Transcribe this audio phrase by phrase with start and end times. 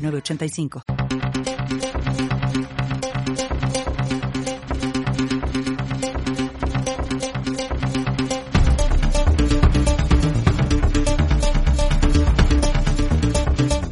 [0.00, 0.82] 985.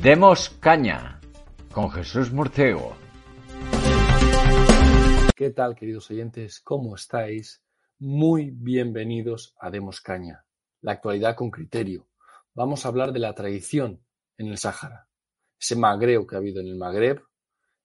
[0.02, 1.20] Demos caña
[1.72, 2.96] con Jesús Murciego.
[5.36, 6.60] ¿Qué tal, queridos oyentes?
[6.60, 7.62] ¿Cómo estáis?
[7.98, 10.44] Muy bienvenidos a Demos Caña,
[10.80, 12.08] la actualidad con criterio.
[12.54, 14.00] Vamos a hablar de la tradición
[14.38, 15.07] en el Sáhara
[15.58, 17.22] ese magreo que ha habido en el Magreb,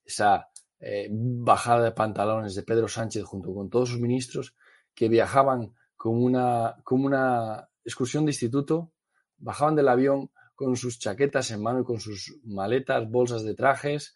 [0.05, 4.55] esa eh, bajada de pantalones de Pedro Sánchez junto con todos sus ministros
[4.93, 8.91] que viajaban con una, como una excursión de instituto,
[9.37, 14.15] bajaban del avión con sus chaquetas en mano y con sus maletas, bolsas de trajes,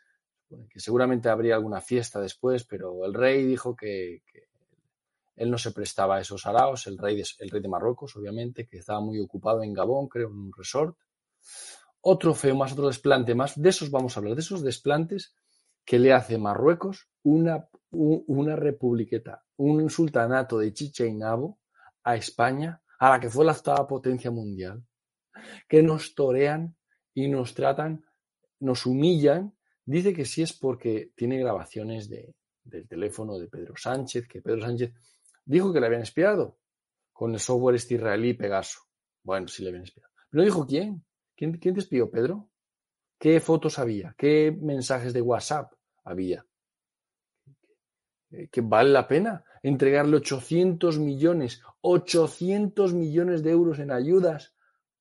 [0.69, 4.23] que seguramente habría alguna fiesta después, pero el rey dijo que,
[5.35, 8.65] él no se prestaba a esos araos, el rey, de, el rey de Marruecos, obviamente,
[8.65, 10.97] que estaba muy ocupado en Gabón, creo, en un resort
[12.01, 13.59] otro feo más, otro desplante más.
[13.61, 15.35] De esos vamos a hablar, de esos desplantes
[15.85, 21.59] que le hace Marruecos una, una republiqueta, un sultanato de Chicha y Nabo
[22.03, 24.83] a España, a la que fue la octava potencia mundial,
[25.67, 26.75] que nos torean
[27.13, 28.05] y nos tratan,
[28.59, 29.55] nos humillan.
[29.85, 34.61] Dice que sí es porque tiene grabaciones de, del teléfono de Pedro Sánchez, que Pedro
[34.61, 34.93] Sánchez
[35.45, 36.57] dijo que le habían espiado
[37.13, 38.79] con el software este israelí Pegaso.
[39.23, 40.09] Bueno, sí le habían espiado.
[40.31, 41.03] No dijo quién.
[41.37, 42.49] ¿Quién, te espió, Pedro?
[43.19, 44.15] ¿Qué fotos había?
[44.17, 45.71] ¿Qué mensajes de WhatsApp
[46.03, 46.43] había?
[48.51, 54.55] ¿Que vale la pena entregarle 800 millones, 800 millones de euros en ayudas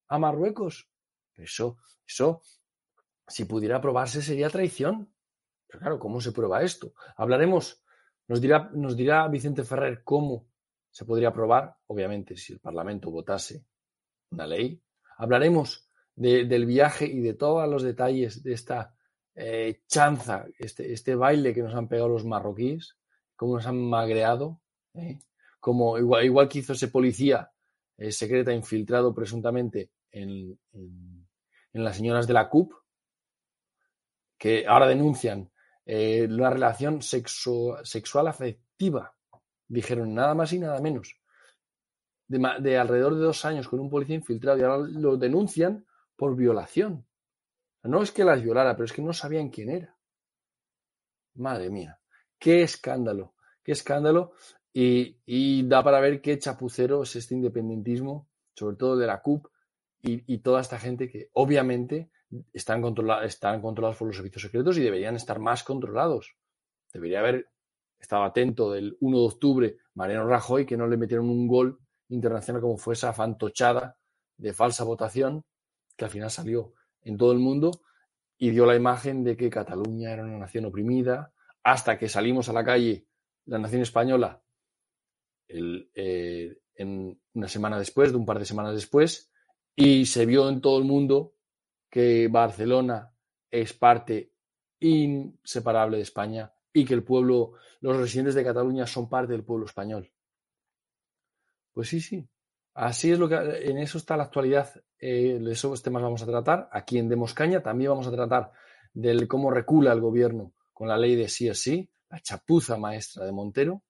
[0.09, 0.91] a Marruecos?
[1.34, 2.43] Eso, eso,
[3.27, 5.10] si pudiera probarse sería traición.
[5.66, 6.93] Pero claro, ¿cómo se prueba esto?
[7.16, 7.83] Hablaremos,
[8.28, 10.49] nos dirá, nos dirá Vicente Ferrer cómo
[10.91, 13.65] se podría probar, obviamente, si el Parlamento votase
[14.31, 14.83] una ley.
[15.19, 15.85] Hablaremos
[16.16, 18.97] del viaje y de todos los detalles de esta
[19.34, 22.97] eh, chanza, este, este, baile que nos han pegado los marroquíes,
[23.37, 24.62] cómo nos han magreado,
[24.94, 25.19] ¿eh?
[25.60, 27.53] como igual, igual, que hizo ese policía
[27.99, 30.59] eh, secreta infiltrado presuntamente en,
[31.75, 32.72] las señoras de la CUP,
[34.38, 35.50] que ahora denuncian
[35.87, 39.15] una relación sexual afectiva,
[39.69, 41.21] dijeron nada más y nada menos,
[42.27, 46.34] de, de alrededor de dos años con un policía infiltrado y ahora lo denuncian por
[46.34, 47.06] violación.
[47.82, 49.97] No es que las violara, pero es que no sabían quién era.
[51.34, 52.00] Madre mía,
[52.38, 54.32] qué escándalo, qué escándalo.
[54.72, 59.47] Y, da para ver qué chapucero es este independentismo, sobre todo de la CUP
[60.03, 62.10] y, toda esta gente que obviamente
[62.53, 62.83] están,
[63.25, 66.37] están controlados por los servicios secretos y deberían estar más controlados.
[66.93, 67.48] Debería haber
[67.98, 71.78] estado atento del 1 de octubre Mariano Rajoy que no le metieron un gol
[72.09, 73.97] internacional como fue esa fantochada
[74.37, 75.44] de falsa votación
[75.97, 77.71] que al final salió en todo el mundo
[78.39, 82.53] y dio la imagen de que Cataluña era una nación oprimida, hasta que salimos a
[82.53, 83.07] la calle,
[83.47, 84.43] la nación española,
[85.49, 89.31] eh, en una semana después, de un par de semanas después,
[89.75, 91.34] y se vio en todo el mundo
[91.91, 93.13] que Barcelona
[93.51, 94.33] es parte
[94.81, 99.65] inseparable de España y que el pueblo, los residentes de Cataluña son parte del pueblo
[99.65, 100.13] español.
[101.73, 102.28] Pues sí, sí,
[102.77, 104.71] Así es lo que en eso está la actualidad.
[104.99, 106.69] Eh, esos temas vamos a tratar.
[106.73, 108.53] Aquí en Demos Caña también vamos a tratar
[108.93, 113.25] del cómo recula el gobierno con la ley de sí es sí, la chapuza maestra
[113.25, 113.83] de Montero.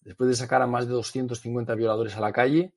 [0.00, 2.74] Después de sacar a más de 250 violadores a la calle,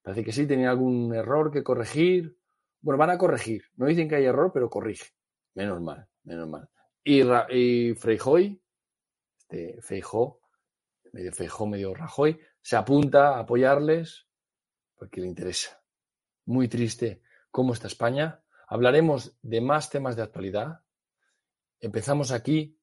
[0.00, 2.38] parece que sí, tenía algún error que corregir.
[2.80, 3.64] Bueno, van a corregir.
[3.76, 5.10] No dicen que hay error, pero corrige.
[5.54, 6.70] Menos mal, menos mal.
[7.04, 8.62] Y, y Freijoy,
[9.36, 10.40] este Feijó,
[11.12, 14.26] medio Feijó, medio Rajoy, se apunta a apoyarles
[14.94, 15.82] porque le interesa.
[16.46, 18.40] Muy triste cómo está España.
[18.68, 20.80] Hablaremos de más temas de actualidad.
[21.80, 22.78] Empezamos aquí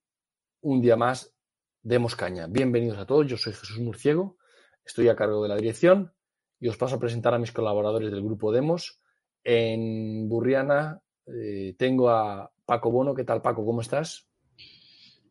[0.60, 1.34] un día más.
[1.82, 2.48] Demos caña.
[2.48, 3.26] Bienvenidos a todos.
[3.26, 4.38] Yo soy Jesús Murciego.
[4.84, 6.14] Estoy a cargo de la dirección
[6.60, 9.00] y os paso a presentar a mis colaboradores del grupo Demos.
[9.46, 13.16] En Burriana eh, tengo a Paco Bono.
[13.16, 13.66] ¿Qué tal, Paco?
[13.66, 14.28] ¿Cómo estás?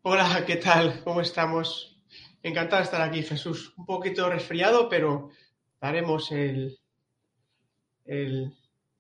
[0.01, 1.05] Hola, ¿qué tal?
[1.05, 2.01] ¿Cómo estamos?
[2.43, 3.75] Encantado de estar aquí, Jesús.
[3.77, 5.29] Un poquito resfriado, pero
[5.79, 6.82] daremos el,
[8.05, 8.53] el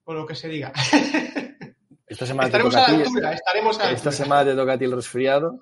[0.04, 0.72] o lo que se diga.
[2.06, 4.24] Esta semana estaremos te toca a la ti, altura, estaremos a la esta altura.
[4.24, 5.60] semana te toca a ti el resfriado.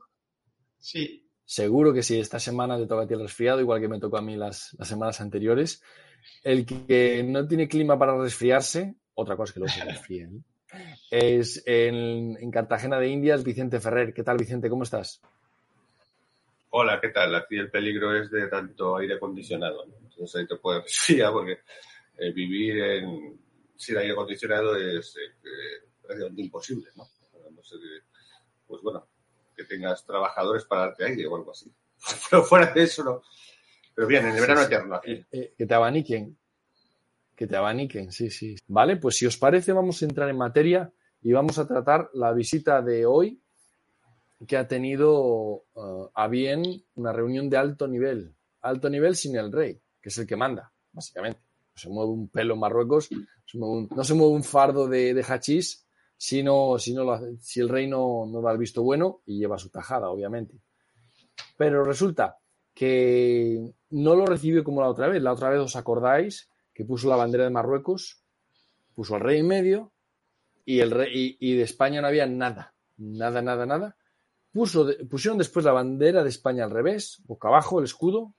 [0.79, 3.99] Sí, Seguro que sí, esta semana te toca a ti el resfriado, igual que me
[3.99, 5.83] tocó a mí las, las semanas anteriores.
[6.45, 10.95] El que no tiene clima para resfriarse, otra cosa que luego se resfríe, ¿eh?
[11.11, 14.15] es en, en Cartagena de Indias, Vicente Ferrer.
[14.15, 14.71] ¿Qué tal, Vicente?
[14.71, 15.21] ¿Cómo estás?
[16.71, 17.35] Hola, ¿qué tal?
[17.35, 19.87] Aquí el peligro es de tanto aire acondicionado.
[19.87, 19.95] ¿no?
[20.09, 21.59] Entonces ahí te puedes resfriar porque
[22.20, 23.40] eh, vivir en,
[23.76, 27.05] sin aire acondicionado es eh, eh, prácticamente imposible, ¿no?
[27.50, 27.61] No
[28.67, 29.08] pues bueno,
[29.56, 31.72] que tengas trabajadores para darte aire o algo así.
[32.31, 33.22] Pero fuera de eso, no.
[33.94, 34.67] Pero bien, en el Sí, verano sí.
[34.67, 35.26] eterno aquí.
[35.32, 36.38] Eh, que te abaniquen.
[37.34, 38.56] Que te abaniquen, sí, sí.
[38.69, 42.32] Vale, pues si os parece, vamos a entrar en materia y vamos a tratar la
[42.32, 43.43] visita de hoy
[44.46, 46.62] que ha tenido eh, a bien
[46.94, 48.34] una reunión de alto nivel.
[48.62, 51.40] Alto nivel sin el rey, que es el que manda, básicamente.
[51.81, 53.09] Se mueve un pelo en Marruecos,
[53.55, 55.87] no se mueve un fardo de, de hachís
[56.17, 59.59] si, no- si, no si el rey no, no da el visto bueno y lleva
[59.59, 60.55] su tajada, obviamente.
[61.56, 62.38] Pero resulta
[62.75, 65.23] que no lo recibió como la otra vez.
[65.23, 68.23] La otra vez os acordáis que puso la bandera de Marruecos,
[68.94, 69.93] puso al rey en medio
[70.65, 73.97] y, el rey, y, y de España no había nada, nada, nada, nada.
[74.53, 78.35] Puso pusieron después la bandera de España al revés, boca abajo, el escudo,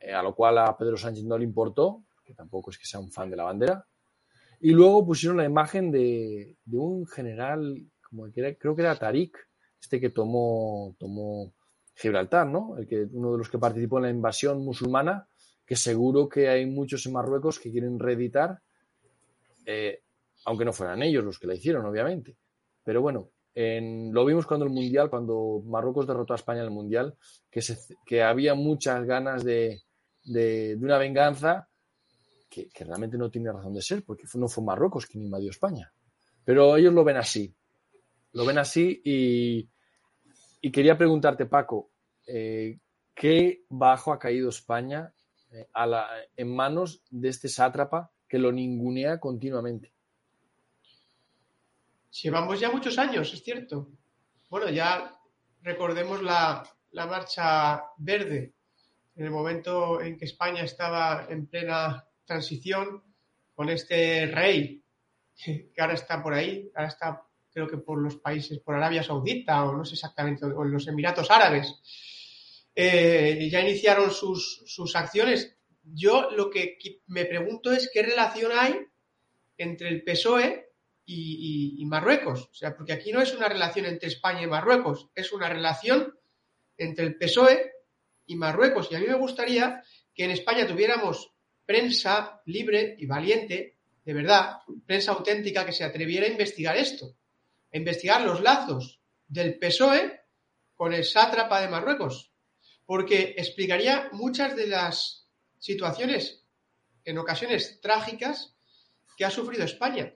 [0.00, 3.00] eh, a lo cual a Pedro Sánchez no le importó, que tampoco es que sea
[3.00, 3.86] un fan de la bandera.
[4.60, 9.34] Y luego pusieron la imagen de, un general, como que era- creo que era Tarik,
[9.80, 11.54] este que tomó, tomó
[11.94, 12.76] Gibraltar, ¿no?
[12.76, 15.26] El que, uno de los que participó en la invasión musulmana,
[15.64, 18.60] que seguro que hay muchos en Marruecos que quieren reeditar,
[19.64, 20.02] eh,
[20.44, 22.36] aunque no fueran ellos los que la hicieron, obviamente.
[22.84, 26.72] Pero bueno, en- lo vimos cuando el Mundial, cuando Marruecos derrotó a España en el
[26.72, 27.14] Mundial,
[27.50, 29.80] que, se- que había muchas ganas de-
[30.24, 31.67] de una venganza
[32.48, 35.92] que, realmente no tiene razón de ser, porque no fue Marruecos quien invadió España.
[36.44, 37.54] Pero ellos lo ven así.
[38.32, 39.68] Lo ven así y,
[40.60, 41.90] y quería preguntarte, Paco,
[42.26, 42.78] eh,
[43.14, 45.12] ¿qué bajo ha caído España
[45.50, 49.92] eh, a la- en manos de este sátrapa que lo ningunea continuamente?
[52.22, 53.88] llevamos ya muchos años, es cierto.
[54.50, 55.16] Bueno, ya
[55.62, 58.54] recordemos la, la marcha verde,
[59.16, 63.02] en el momento en que España estaba en plena transición
[63.54, 64.84] con este rey
[65.44, 69.64] que ahora está por ahí, ahora está creo que por los países, por Arabia Saudita
[69.64, 71.74] o no sé exactamente, o en los Emiratos Árabes.
[72.74, 75.56] Eh, ya iniciaron sus, sus acciones.
[75.82, 76.78] Yo lo que
[77.08, 78.78] me pregunto es qué relación hay
[79.56, 80.68] entre el PSOE
[81.04, 82.48] y, y- y Marruecos.
[82.52, 86.14] O sea, porque aquí no es una relación entre España y Marruecos, es una relación
[86.76, 87.72] entre el PSOE
[88.26, 88.88] y Marruecos.
[88.92, 89.82] Y a mí me gustaría
[90.14, 91.32] que en España tuviéramos
[91.68, 97.14] prensa libre y valiente, de verdad, prensa auténtica que se atreviera a investigar esto,
[97.70, 100.18] a investigar los lazos del PSOE
[100.74, 102.32] con el sátrapa de Marruecos,
[102.86, 105.28] porque explicaría muchas de las
[105.58, 106.42] situaciones,
[107.04, 108.56] en ocasiones trágicas,
[109.18, 110.14] que ha sufrido España.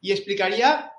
[0.00, 0.92] Y explicaría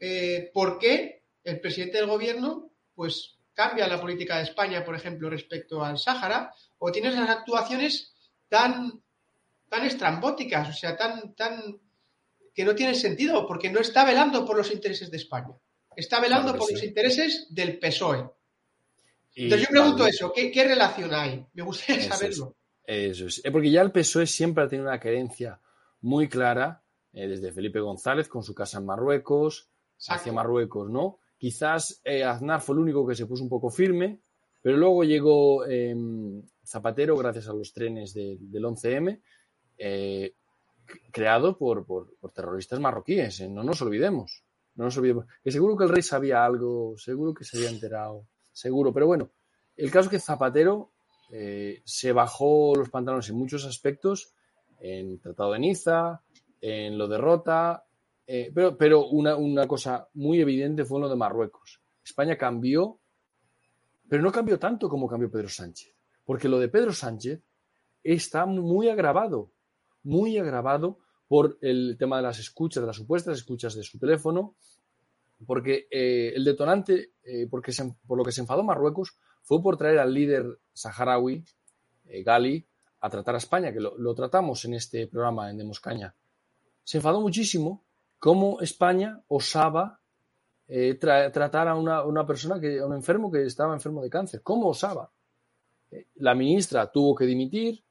[0.00, 5.30] eh, por qué el presidente del gobierno pues cambia la política de España, por ejemplo,
[5.30, 8.12] respecto al Sáhara, o tiene esas actuaciones
[8.48, 9.00] tan,
[9.70, 11.80] tan estrambóticas, o sea, tan, tan
[12.54, 15.54] que no tienen sentido, porque no está velando por los intereses de España,
[15.96, 16.74] está velando Claro por sí.
[16.74, 18.28] los intereses del PSOE.
[19.34, 21.46] Y- Entonces yo pregunto eso, ¿qué, qué relación hay?
[21.54, 22.18] Me gustaría Eso es.
[22.18, 22.56] saberlo.
[22.84, 23.40] Eso es.
[23.44, 25.60] Eh, Porque ya el PSOE siempre ha tenido una querencia
[26.02, 29.68] muy clara, eh, desde Felipe González con su casa en Marruecos,
[30.08, 30.32] hacia.
[30.32, 31.18] Marruecos, ¿no?
[31.38, 34.18] Quizás eh, Aznar fue el único que se puso un poco firme,
[34.60, 35.94] pero luego llegó eh,
[36.66, 39.20] Zapatero, gracias a los trenes de- del 11M,
[39.82, 40.34] eh,
[41.10, 44.44] creado por, por- terroristas marroquíes, eh, no nos olvidemos.
[44.76, 45.26] No nos olvidemos.
[45.42, 48.92] Que seguro que el rey sabía algo, seguro que se había enterado, seguro.
[48.92, 49.30] Pero bueno,
[49.76, 50.92] el caso es que Zapatero
[51.32, 54.32] eh, se bajó los pantalones en muchos aspectos,
[54.80, 56.22] en el Tratado de Niza,
[56.60, 57.84] en lo de Rota,
[58.26, 61.80] eh, pero, pero una, una cosa muy evidente fue lo de Marruecos.
[62.04, 62.98] España cambió,
[64.08, 65.94] pero no cambió tanto como cambió Pedro Sánchez,
[66.24, 67.40] porque lo de Pedro Sánchez
[68.02, 69.50] está muy agravado,
[70.02, 74.54] muy agravado por el tema de las escuchas, de las supuestas escuchas de su teléfono,
[75.46, 79.76] porque eh, el detonante, eh, porque se- por lo que se enfadó Marruecos, fue por
[79.76, 81.44] traer al líder saharaui,
[82.06, 82.66] eh, Gali,
[83.00, 86.14] a tratar a España, que lo, lo tratamos en este programa en Demoscaña.
[86.84, 87.84] Se enfadó muchísimo
[88.18, 90.00] cómo España osaba
[90.68, 94.10] eh, tra- tratar a una, una persona, que, a un enfermo que estaba enfermo de
[94.10, 94.42] cáncer.
[94.42, 95.10] ¿Cómo osaba?
[95.90, 97.82] Eh, la ministra tuvo que dimitir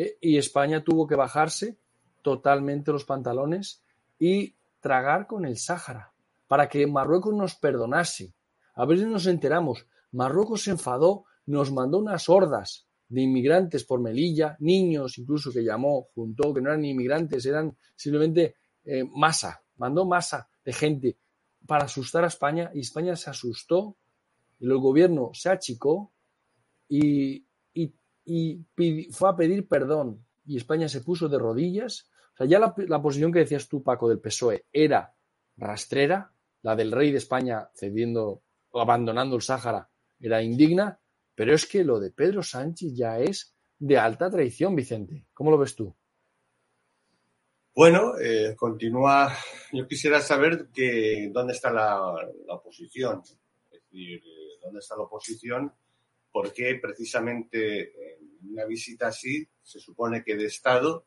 [0.00, 1.76] eh, y España tuvo que bajarse
[2.22, 3.82] totalmente los pantalones
[4.18, 6.12] y tragar con el Sáhara,
[6.46, 8.32] para que Marruecos nos perdonase.
[8.74, 9.86] A ver si nos enteramos.
[10.12, 16.08] Marruecos se enfadó, nos mandó unas hordas de inmigrantes por Melilla, niños incluso que llamó,
[16.14, 21.18] juntó, que no eran inmigrantes, eran simplemente eh, masa, mandó masa de gente
[21.66, 23.96] para asustar a España y España se asustó
[24.60, 26.12] el gobierno se achicó
[26.88, 27.46] y,
[29.10, 32.10] fue a pedir perdón y España se puso de rodillas.
[32.34, 35.14] O sea, ya la, posición que decías tú, Paco, del PSOE era
[35.56, 36.32] rastrera,
[36.62, 39.88] la del rey de España cediendo o abandonando el Sáhara
[40.20, 40.98] era indigna,
[41.34, 45.26] pero es que lo de Pedro Sánchez ya es de alta traición, Vicente.
[45.32, 45.94] ¿Cómo lo ves tú?
[47.74, 49.32] Bueno, eh, continúa.
[49.72, 52.12] Yo quisiera saber que, dónde está la,
[52.48, 53.22] oposición.
[53.70, 55.72] Es decir, eh, dónde está la oposición,
[56.32, 61.06] porque precisamente en una visita así se supone que de Estado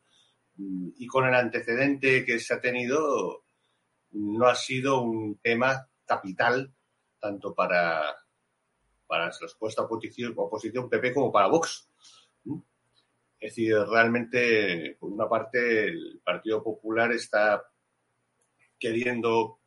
[0.56, 3.44] mm, y con el antecedente que se ha tenido
[4.12, 6.72] no ha sido un tema capital
[7.18, 8.02] tanto para,
[9.06, 11.88] para la supuesta oposición, oposición PP como para Vox.
[13.38, 17.62] Es decir, realmente, por una parte, el Partido Popular está
[18.78, 19.61] queriendo, que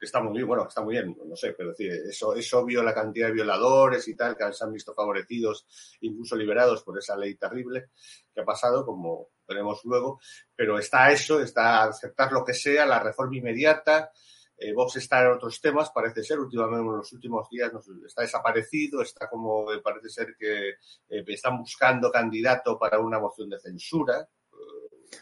[0.00, 2.94] está muy bien, bueno, está muy bien, no sé, pero decir, eso, es obvio la
[2.94, 5.66] cantidad de violadores y tal, que se han visto favorecidos,
[6.00, 7.90] incluso liberados por esa ley terrible
[8.34, 10.20] que ha pasado, como veremos luego,
[10.54, 14.10] pero está eso, está aceptar lo que sea, la reforma inmediata,
[14.58, 17.70] eh, Vox está en otros temas, parece ser, últimamente en los últimos días
[18.06, 23.50] está desaparecido, está como, eh, parece ser que eh, están buscando candidato para una moción
[23.50, 24.26] de censura.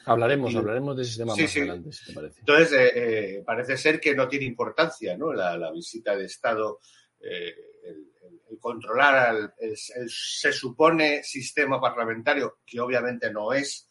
[0.07, 2.41] Hablaremos, hablaremos de ese tema más adelante, si te parece.
[2.41, 5.33] Entonces, parece ser que no tiene importancia ¿no?
[5.33, 6.81] la, visita de Estado,
[7.21, 13.89] el, controlar el, se supone sistema parlamentario, que obviamente no es,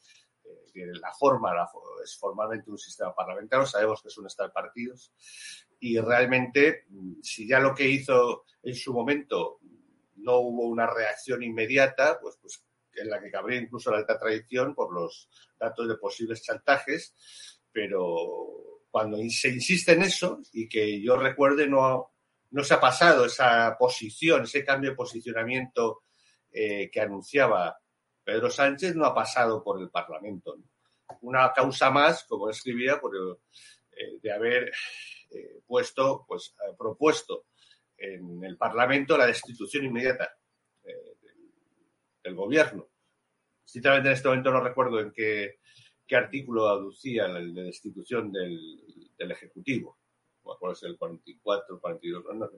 [0.73, 1.51] la forma,
[2.03, 5.13] es formalmente un sistema parlamentario, sabemos que es un estado de partidos,
[5.79, 6.85] y realmente,
[7.21, 9.59] si ya lo que hizo en su momento
[10.15, 12.63] no hubo una reacción inmediata, pues, pues
[12.95, 17.15] en la que cabría incluso la alta tradición por los datos de posibles chantajes,
[17.71, 22.13] pero cuando se insiste en eso y que yo recuerde no,
[22.51, 26.03] no se ha pasado esa posición, ese cambio de posicionamiento
[26.51, 27.79] eh, que anunciaba
[28.23, 30.55] Pedro Sánchez no ha pasado por el Parlamento.
[31.21, 34.71] Una causa más, como escribía, por, eh, de haber
[35.31, 37.47] eh, puesto, pues, propuesto
[37.97, 40.37] en el Parlamento la destitución inmediata
[42.23, 42.87] del, gobierno.
[43.63, 45.59] Sinceramente, en este momento no recuerdo en qué,
[46.05, 49.97] qué artículo aducía el de destitución del, del Ejecutivo.
[50.41, 52.25] ¿Cuál es el 44, 42?
[52.25, 52.49] No, no,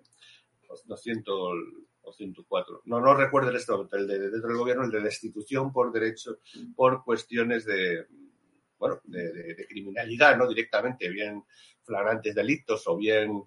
[0.85, 1.53] 200
[2.01, 2.81] o 104.
[2.85, 6.39] No, no recuerdo el, el de dentro del gobierno, el de destitución por derecho,
[6.75, 8.05] por cuestiones de,
[8.77, 10.47] bueno, de, criminalidad, ¿no?
[10.47, 11.43] Directamente, bien
[11.83, 13.43] flagrantes delitos o bien,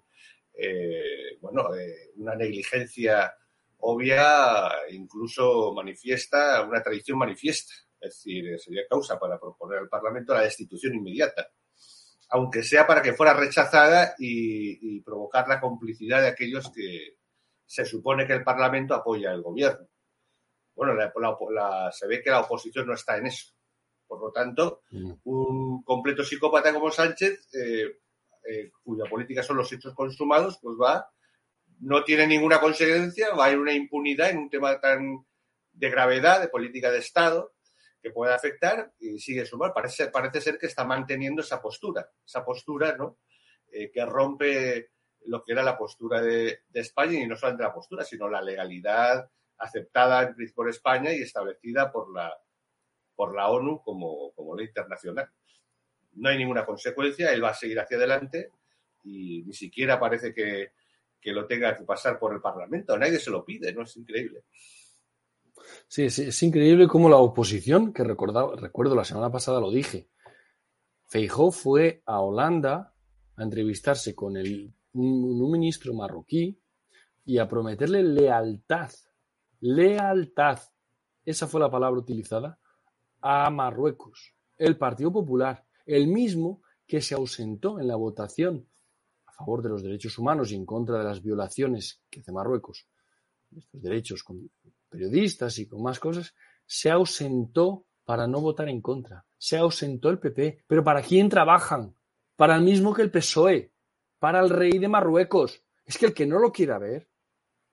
[0.53, 3.33] eh, bueno, eh, una negligencia
[3.79, 7.73] obvia, incluso manifiesta, una tradición manifiesta.
[7.99, 11.49] Es decir, sería causa para proponer al Parlamento la destitución inmediata
[12.29, 17.17] aunque sea para que fuera rechazada y, provocar la complicidad de aquellos que
[17.65, 19.87] se supone que el Parlamento apoya al gobierno.
[20.75, 20.93] Bueno,
[21.91, 23.51] se ve que la oposición no está en eso.
[24.07, 25.13] Por lo tanto, mm.
[25.23, 27.99] un completo psicópata como Sánchez, eh,
[28.47, 31.09] eh, cuya política son los hechos consumados, pues va,
[31.79, 35.25] no tiene ninguna consecuencia, va a ir una impunidad en un tema tan
[35.71, 37.53] de gravedad, de política de Estado,
[38.01, 39.73] que puede afectar y sigue sumar.
[39.73, 43.17] Parece, parece ser que está manteniendo esa postura, esa postura ¿no?
[43.71, 44.91] Eh, que rompe
[45.25, 49.29] lo que era la postura de, España y no solamente la postura, sino la legalidad
[49.57, 52.33] aceptada por España y establecida por la,
[53.15, 55.29] por la ONU como, como ley internacional.
[56.13, 58.51] No hay ninguna consecuencia, él va a seguir hacia adelante
[59.03, 60.71] y ni siquiera parece que,
[61.21, 62.97] que lo tenga que pasar por el Parlamento.
[62.97, 63.83] Nadie se lo pide, ¿no?
[63.83, 64.43] Es increíble.
[65.87, 70.09] Sí, es, increíble cómo la oposición, que recuerdo la semana pasada lo dije,
[71.07, 72.93] Feijó fue a Holanda
[73.35, 76.61] a entrevistarse con el, un, ministro marroquí
[77.25, 78.91] y a prometerle lealtad,
[79.59, 80.59] lealtad,
[81.25, 82.59] esa fue la palabra utilizada,
[83.21, 88.68] a Marruecos, el Partido Popular, el mismo que se ausentó en la votación
[89.39, 92.87] favor de los derechos humanos y en contra de las violaciones que hace Marruecos,
[93.55, 94.23] estos derechos
[94.89, 99.25] periodistas y con más cosas, se ausentó para no votar en contra.
[99.37, 100.65] Se ausentó el PP.
[100.67, 101.95] ¿Pero para quién trabajan?
[102.35, 103.71] Para el mismo que el PSOE.
[104.19, 105.63] Para el rey de Marruecos.
[105.85, 107.09] Es que el que no lo quiera ver.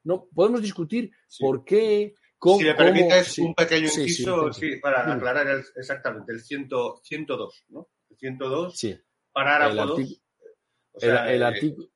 [0.04, 2.14] No, podemos discutir por qué.
[2.38, 7.88] Cómo, si me permites un pequeño inciso, sí, para aclarar exactamente el 102, ¿no?
[8.10, 8.96] El 102, sí.
[9.32, 10.22] parágrafo 2,
[10.96, 11.88] O sea, el, el eh, artículo,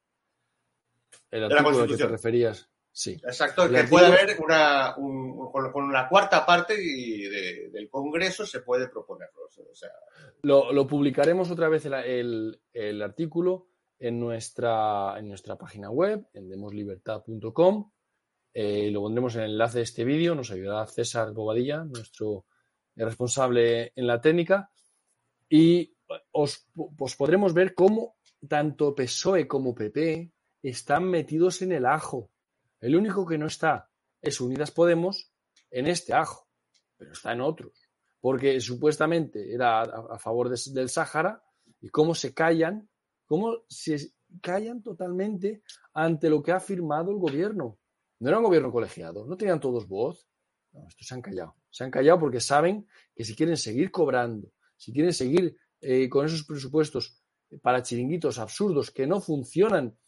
[1.31, 2.69] el artículo al que te referías.
[2.93, 3.13] Sí.
[3.23, 7.89] Exacto, El que artículo- puede haber una, un- con, una cuarta parte y de- del
[7.89, 9.43] Congreso se puede proponerlo.
[9.47, 9.91] O sea,
[10.43, 16.27] Lo, lo publicaremos otra vez el, el- el artículo en nuestra, en nuestra página web,
[16.35, 17.93] en demoslibertad.com.
[18.53, 20.35] Eh, lo pondremos en el enlace de este vídeo.
[20.35, 22.47] Nos ayudará César Bobadilla, nuestro
[22.97, 24.71] responsable en la técnica.
[25.49, 25.95] Y
[26.33, 26.67] os,
[26.99, 28.17] os podremos ver cómo
[28.49, 30.33] tanto PSOE como PP
[30.63, 32.31] están metidos en el ajo.
[32.81, 35.33] El único que no está es Unidas Podemos
[35.71, 36.49] en este ajo,
[36.97, 37.73] pero está en otros
[38.23, 41.43] porque supuestamente era a, favor de- del Sáhara,
[41.81, 42.87] y cómo se callan,
[43.25, 45.63] cómo se callan totalmente
[45.95, 47.79] ante lo que ha firmado el gobierno.
[48.19, 50.29] No era un gobierno colegiado, no tenían todos voz.
[50.73, 51.57] No, se han callado.
[51.71, 56.27] Se han callado porque saben que si quieren seguir cobrando, si quieren seguir eh, con
[56.27, 57.20] esos presupuestos
[57.63, 59.99] para chiringuitos absurdos que no funcionan,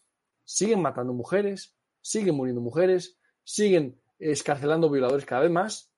[0.45, 5.93] siguen matando mujeres, siguen muriendo mujeres, siguen escarcelando violadores cada vez más,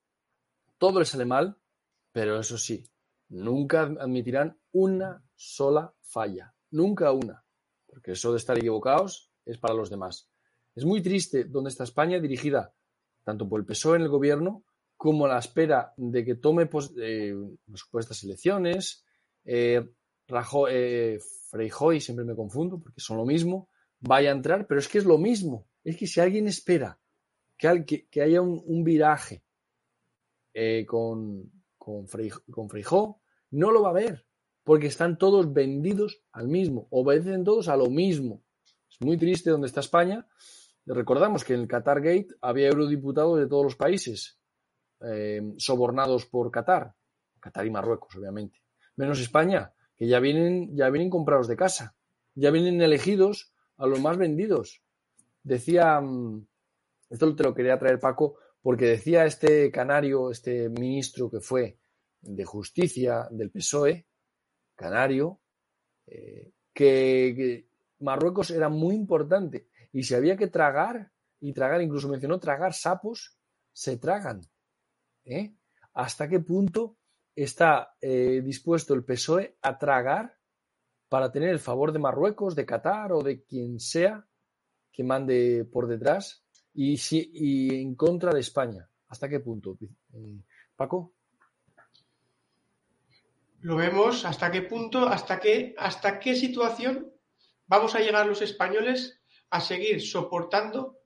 [0.77, 1.57] todo les sale mal,
[2.11, 2.83] pero eso sí,
[3.29, 7.43] nunca admitirán una sola falla, nunca una,
[7.87, 10.29] porque eso de estar equivocados es para los demás.
[10.75, 12.73] Es muy triste donde está España dirigida
[13.23, 14.63] tanto por el PSOE en el gobierno
[14.95, 17.35] como a la espera de que tome pues, eh,
[17.73, 19.03] supuestas elecciones.
[19.43, 19.89] Eh,
[20.27, 21.19] Rajoy, eh,
[21.99, 25.17] siempre me confundo porque son lo mismo, vaya a entrar, pero es que es lo
[25.17, 25.67] mismo.
[25.83, 26.99] Es que si alguien espera
[27.57, 29.43] que, haya un, viraje
[30.53, 34.25] eh, con, con, Freij- con Feijó, no lo va a ver,
[34.63, 38.43] porque están todos vendidos al mismo, obedecen todos a lo mismo.
[38.89, 40.27] Es muy triste donde está España.
[40.85, 44.39] Recordamos que en el Qatar Gate había eurodiputados de todos los países
[45.01, 46.95] eh, sobornados por Qatar,
[47.39, 48.61] Qatar y Marruecos, obviamente,
[48.95, 51.95] menos España, que ya vienen, ya vienen comprados de casa,
[52.33, 54.81] ya vienen elegidos a los más vendidos.
[55.43, 56.45] Decía, mm,
[57.09, 61.77] esto te lo quería traer Paco, porque decía este canario, este ministro que fue
[62.21, 64.07] de justicia del PSOE,
[64.75, 65.39] canario,
[66.07, 72.09] eh, que, que Marruecos era muy importante y si había que tragar y tragar, incluso
[72.09, 73.37] mencionó tragar sapos,
[73.71, 74.41] se tragan.
[75.23, 75.55] ¿eh?
[75.93, 76.97] ¿Hasta qué punto
[77.35, 80.37] está eh, dispuesto el PSOE a tragar
[81.09, 84.25] para tener el favor de Marruecos, de Qatar o de quien sea
[84.91, 86.43] que mande por detrás
[86.73, 88.89] y, en contra de España?
[89.07, 89.77] ¿Hasta qué punto?
[90.13, 90.41] Eh,
[90.75, 91.13] Paco.
[93.61, 97.11] Lo vemos hasta qué punto, hasta qué, hasta qué situación
[97.67, 99.19] vamos a llegar los españoles
[99.49, 100.99] a seguir soportando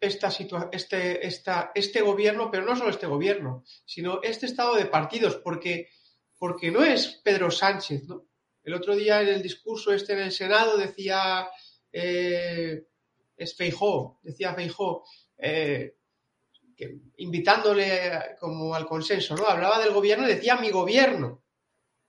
[0.00, 0.28] esta
[0.72, 5.88] este, este gobierno, pero no solo este gobierno, sino este estado de partidos, porque,
[6.38, 8.26] porque no es Pedro Sánchez, ¿no?
[8.62, 11.48] El otro día en el discurso este en el Senado decía,
[11.92, 12.84] eh,
[13.36, 15.04] es Feijó, decía Feijó,
[15.38, 15.96] eh,
[17.18, 19.46] invitándole como al consenso, ¿no?
[19.46, 21.44] Hablaba del gobierno y decía mi gobierno,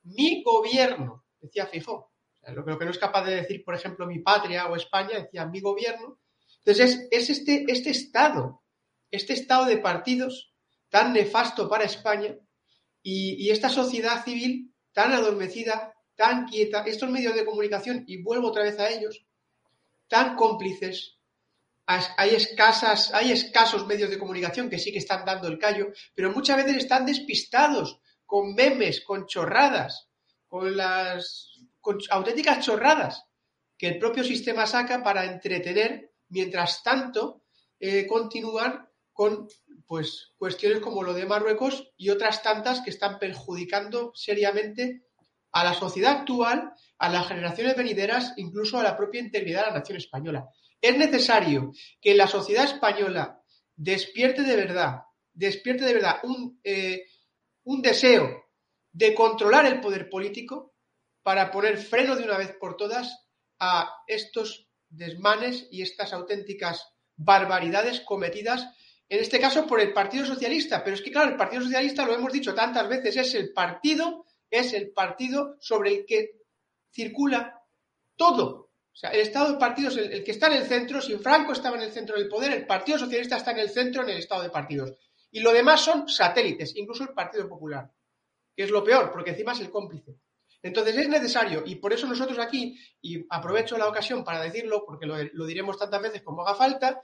[0.04, 2.12] mi gobierno, decía Feijó.
[2.48, 5.60] Lo que no es capaz de decir, por ejemplo, mi patria o España, decía mi
[5.60, 6.18] gobierno.
[6.68, 8.62] Entonces es, es este, este estado,
[9.10, 10.54] este estado de partidos
[10.90, 12.36] tan nefasto para España
[13.02, 18.64] y, esta sociedad civil tan adormecida, tan quieta, estos medios de comunicación, y vuelvo otra
[18.64, 19.26] vez a ellos,
[20.10, 21.16] tan cómplices,
[21.86, 22.36] hay
[23.14, 26.84] hay escasos medios de comunicación que sí que están dando el callo, pero muchas veces
[26.84, 30.10] están despistados con memes, con chorradas,
[30.50, 33.24] con las con auténticas chorradas
[33.78, 37.44] que el propio sistema saca para entretener, mientras tanto
[37.80, 39.48] eh, continúan con
[39.86, 45.04] pues cuestiones como lo de Marruecos y otras tantas que están perjudicando seriamente
[45.52, 49.80] a la sociedad actual, a las generaciones venideras, incluso a la propia integridad de la
[49.80, 50.50] nación española.
[50.82, 53.42] Es necesario que la sociedad española
[53.76, 55.02] despierte de verdad,
[55.34, 57.06] despierte de verdad un, eh,
[57.64, 58.46] un deseo
[58.92, 60.74] de controlar el poder político
[61.24, 63.26] para poner freno de una vez por todas
[63.60, 68.66] a estos desmanes y estas auténticas barbaridades cometidas,
[69.10, 70.84] en este caso por el Partido Socialista.
[70.84, 74.26] Pero es que, claro, el Partido Socialista, lo hemos dicho tantas veces, es el partido,
[74.50, 76.42] es el partido sobre el que
[76.92, 77.62] circula
[78.16, 78.68] todo.
[78.98, 81.78] O sea, el Estado de partidos, el, que está en el centro, si Franco estaba
[81.78, 84.42] en el centro del poder, el Partido Socialista está en el centro en el Estado
[84.42, 84.94] de partidos.
[85.32, 87.92] Y lo demás son satélites, incluso el Partido Popular,
[88.56, 90.16] que es lo peor, porque encima es el cómplice.
[90.62, 95.06] Entonces es necesario, y por eso nosotros aquí, y aprovecho la ocasión para decirlo, porque
[95.06, 97.02] lo, diremos tantas veces como haga falta,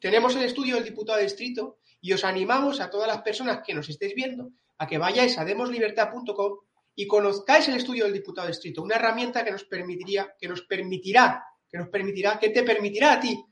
[0.00, 3.74] tenemos el estudio del diputado de distrito y os animamos a todas las personas que
[3.74, 6.58] nos estéis viendo a que vayáis a demoslibertad.com
[6.94, 10.62] y conozcáis el estudio del diputado de distrito, una herramienta que nos permitiría, que nos
[10.62, 13.44] permitirá que nos permitirá, que te permitirá a ti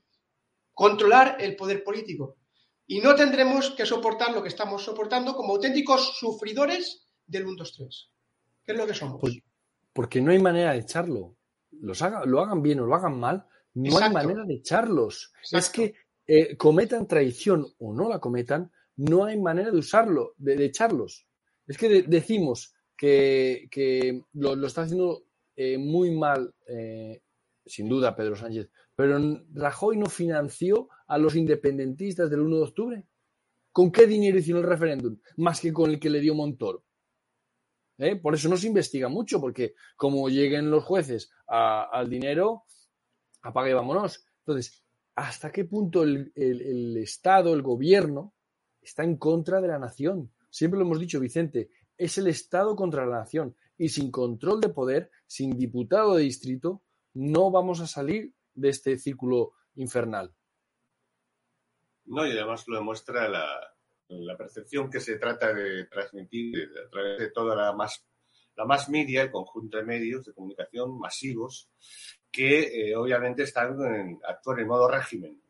[0.73, 2.37] controlar el poder político.
[2.87, 7.75] Y no tendremos que soportar lo que estamos soportando como auténticos sufridores del 1, 2,
[7.77, 8.11] 3.
[8.67, 9.21] ¿Qué es lo que somos?
[9.97, 11.37] porque no hay manera de echarlo.
[11.71, 15.33] Los lo hagan bien o lo hagan mal, no hay manera de echarlos.
[15.51, 15.95] Es que
[16.27, 21.27] eh, cometan traición o no la cometan, no hay manera de usarlo, de, echarlos.
[21.67, 23.69] Es que decimos que,
[24.35, 25.25] lo, está haciendo
[25.57, 27.23] eh, muy mal, eh,
[27.65, 29.19] sin duda, Pedro Sánchez, pero
[29.55, 33.05] Rajoy no financió a los independentistas del 1 de octubre.
[33.73, 35.19] ¿Con qué dinero hicieron el referéndum?
[35.37, 36.86] Más que con el que le dio Montoro.
[37.99, 38.17] ¿Eh?
[38.17, 42.65] Por eso no se investiga mucho, porque como lleguen los jueces al dinero,
[43.43, 44.27] apague y vámonos.
[44.41, 48.35] Entonces, ¿hasta qué punto el, el, Estado, el gobierno,
[48.83, 50.33] está en contra de la nación?
[50.51, 53.57] Siempre lo hemos dicho, Vicente, es el Estado contra la nación.
[53.79, 56.83] Y sin control de poder, sin diputado de distrito,
[57.15, 60.35] no vamos a salir de este círculo infernal.
[62.07, 63.47] No, y además lo demuestra la,
[64.37, 68.05] percepción que se trata de transmitir a través de toda la más,
[68.57, 71.71] la más media, el conjunto de medios de comunicación masivos,
[72.31, 75.41] que eh, obviamente están en, actúan en modo régimen,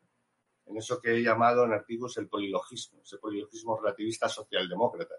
[0.65, 5.15] en eso que he llamado en artículos el polilogismo, ese polilogismo relativista socialdemócrata.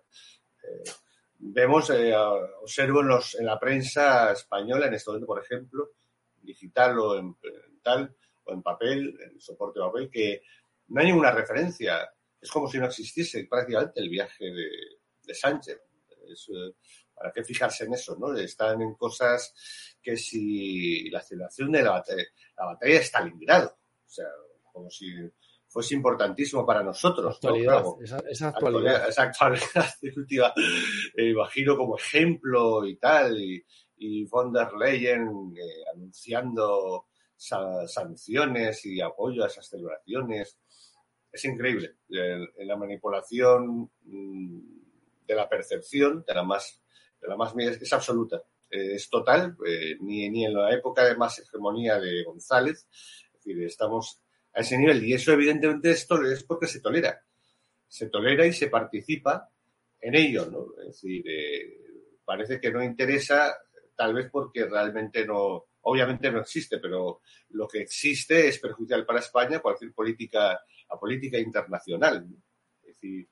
[0.63, 0.91] Eh,
[1.39, 5.91] vemos, eh, observo en, los, en la prensa española, en este momento, por ejemplo,
[6.43, 7.37] digital o en,
[7.83, 10.43] tal, o en papel, en soporte de papel, que
[10.89, 12.11] no hay ninguna referencia.
[12.41, 15.79] Es como si no existiese prácticamente el viaje de, Sánchez.
[16.29, 16.75] Eh,
[17.15, 18.17] ¿Para qué fijarse en eso?
[18.19, 18.35] ¿no?
[18.35, 19.53] Están en cosas
[20.01, 22.23] que si la celebración de la batalla,
[22.57, 24.27] la batalla de Stalingrado, o sea,
[24.73, 25.13] como si
[25.69, 27.37] fuese importantísimo para nosotros.
[27.37, 27.85] Actualidad,
[28.31, 29.09] esa, actualidad.
[29.09, 30.55] Esa actualidad,
[31.15, 33.65] eh, imagino como ejemplo y tal, y,
[33.97, 40.59] y von der Leyen eh, anunciando sanciones y apoyo a esas celebraciones.
[41.33, 41.97] Es increíble.
[42.09, 44.61] la manipulación mm,
[45.27, 46.83] de la percepción, de la más,
[47.21, 48.43] de la más es, absoluta.
[48.71, 52.89] Eh, es total, eh, ni, ni en la época de más hegemonía de González.
[53.45, 54.21] Estamos
[54.53, 55.05] a ese nivel.
[55.05, 57.23] Y eso, evidentemente, esto es porque se tolera.
[57.87, 59.51] Se tolera y se participa
[60.01, 60.75] en ello, ¿no?
[60.81, 61.25] Es decir,
[62.25, 63.57] parece que no interesa
[63.97, 69.21] tal vez porque realmente no, obviamente no existe, pero lo que existe es perjudicial para
[69.21, 72.27] España cualquier política, la política internacional.
[72.83, 73.29] Es decir,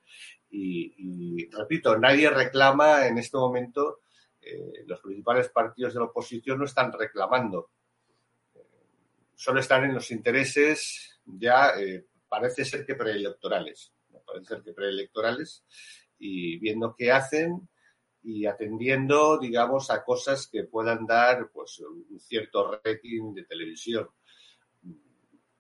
[0.51, 4.01] y, repito, nadie reclama en este momento,
[4.41, 7.71] eh, los principales partidos de la oposición no están reclamando,
[8.55, 8.61] eh,
[9.35, 13.93] solo están en los intereses ya, eh, parece ser que preelectorales,
[14.25, 15.65] parece ser que preelectorales,
[16.19, 17.69] y viendo qué hacen,
[18.23, 24.09] y atendiendo, digamos, a cosas que puedan dar pues, un cierto rating de televisión.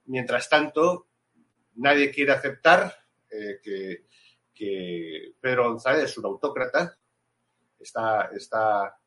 [0.07, 1.07] Mientras tanto,
[1.77, 2.95] nadie quiere aceptar
[3.31, 4.05] eh, que,
[5.39, 6.99] Pedro González es un autócrata,
[7.79, 8.99] está, está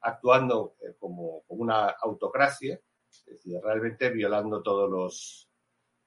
[0.00, 2.78] actuando eh, como, una autocracia,
[3.10, 5.48] es decir, realmente violando todos los,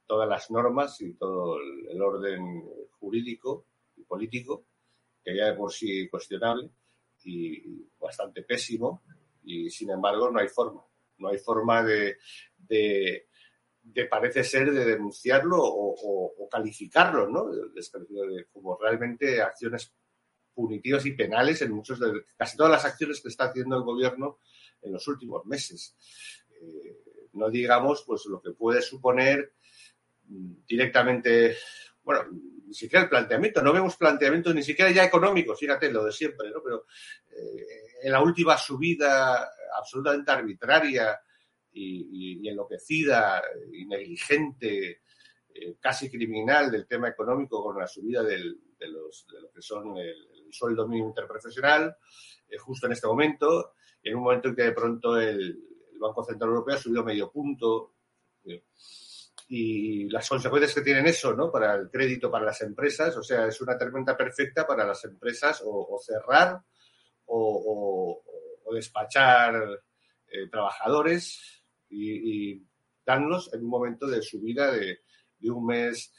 [0.06, 2.64] todas las normas y todo el orden
[3.00, 3.66] jurídico
[3.98, 4.66] y político,
[5.24, 6.70] que ya de por sí cuestionable
[7.24, 9.02] y bastante pésimo
[9.44, 10.84] y sin embargo no hay forma.
[11.18, 12.18] No hay forma de,
[14.10, 17.50] parece ser, de denunciarlo o, calificarlo, ¿no?
[18.52, 19.94] como realmente acciones
[20.54, 24.40] punitivas y penales en muchos de casi todas las acciones que está haciendo el gobierno
[24.82, 25.96] en los últimos meses.
[26.50, 26.98] Eh,
[27.34, 29.54] no digamos pues lo que puede suponer
[30.26, 31.56] mm, directamente,
[32.04, 32.26] bueno,
[32.68, 36.50] ni siquiera el planteamiento, no vemos planteamientos ni siquiera ya económicos, fíjate lo de siempre,
[36.50, 36.62] ¿no?
[36.64, 36.86] Pero
[37.30, 37.66] eh,
[38.04, 41.20] en la última subida absolutamente arbitraria
[41.74, 45.02] y, enloquecida y negligente,
[45.54, 50.16] eh, casi criminal del tema económico con la subida de, los, lo que son el,
[50.52, 51.96] sueldo mínimo interprofesional,
[52.50, 55.40] eh, justo en este momento, en un momento en que de pronto el,
[55.94, 57.94] el Banco Central Europeo ha subido medio punto
[59.54, 61.52] y las consecuencias que tienen eso, ¿no?
[61.52, 65.62] Para el crédito para las empresas, o sea, es una tormenta perfecta para las empresas
[65.66, 66.62] o, cerrar
[67.26, 68.24] o,
[68.74, 69.82] despachar
[70.28, 71.61] eh, trabajadores
[71.92, 72.64] y,
[73.04, 75.02] darnos en un momento de subida de,
[75.40, 76.14] de un mes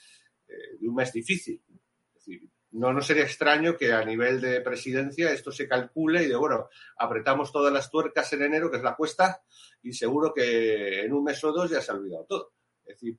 [0.49, 1.63] eh, de un mes difícil.
[1.69, 6.29] Es decir, no, no sería extraño que a nivel de presidencia esto se calcule y
[6.29, 9.43] de, bueno, apretamos todas las tuercas en enero, que es la cuesta,
[9.83, 12.53] y seguro que en un mes o dos ya se ha olvidado todo.
[12.85, 13.19] Es decir,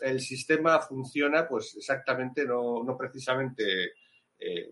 [0.00, 3.92] el sistema funciona pues exactamente, no, no precisamente
[4.38, 4.68] eh,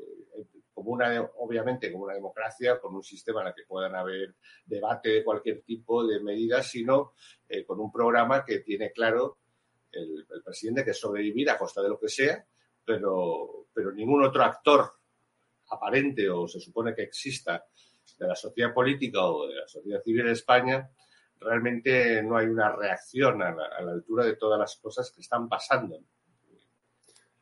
[0.78, 5.08] como una, obviamente, como una democracia, con un sistema en el que puedan haber debate
[5.08, 7.14] de cualquier tipo de medidas, sino
[7.48, 9.38] eh, con un programa que tiene claro
[9.90, 12.46] el, presidente que es sobrevivir a costa de lo que sea,
[12.84, 14.88] pero, pero ningún otro actor
[15.70, 17.66] aparente o se supone que exista
[18.16, 20.88] de la sociedad política o de la sociedad civil en España,
[21.40, 25.98] realmente no hay una reacción a la, altura de todas las cosas que están pasando.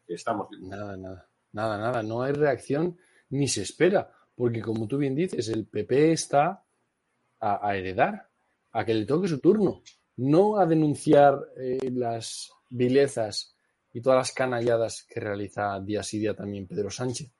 [0.09, 2.03] Estamos Nada, nada, nada, nada.
[2.03, 2.96] No hay reacción
[3.31, 6.65] ni se espera, porque como tú bien dices, el PP está
[7.41, 8.29] a, heredar,
[8.73, 9.83] a que le toque su turno,
[10.17, 13.57] no a denunciar eh, las vilezas
[13.93, 17.31] y todas las canalladas que realiza día sí día también Pedro Sánchez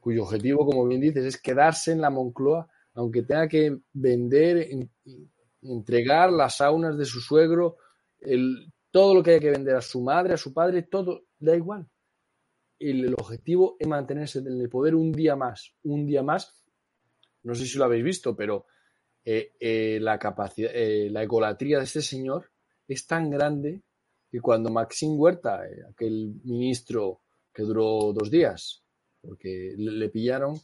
[0.00, 4.68] cuyo objetivo, como bien dices, es quedarse en la Moncloa, aunque tenga que vender,
[5.62, 7.76] entregar las saunas de su suegro,
[8.20, 11.54] el, todo lo que haya que vender a su madre, a su padre, todo, da
[11.54, 11.86] igual.
[12.78, 16.64] El, objetivo es mantenerse en el poder un día más, un día más.
[17.42, 18.66] No sé si lo habéis visto, pero
[19.24, 22.50] eh, eh, la capacidad, eh, la egolatría de este señor
[22.86, 23.82] es tan grande
[24.30, 28.84] que cuando Maxim Huerta, aquel ministro que duró dos días,
[29.20, 30.58] porque le, pillaron.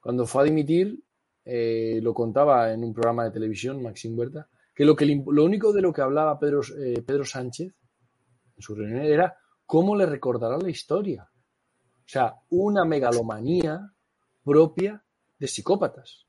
[0.00, 1.02] Cuando fue a dimitir,
[1.44, 5.82] lo contaba en un programa de televisión, Maxim Huerta, que lo, que lo único de
[5.82, 6.60] lo que hablaba Pedro,
[7.04, 7.74] Pedro Sánchez
[8.56, 11.28] en su reunión era cómo le recordará la historia.
[12.08, 13.92] O sea, una megalomanía
[14.42, 15.04] propia
[15.38, 16.26] de psicópatas.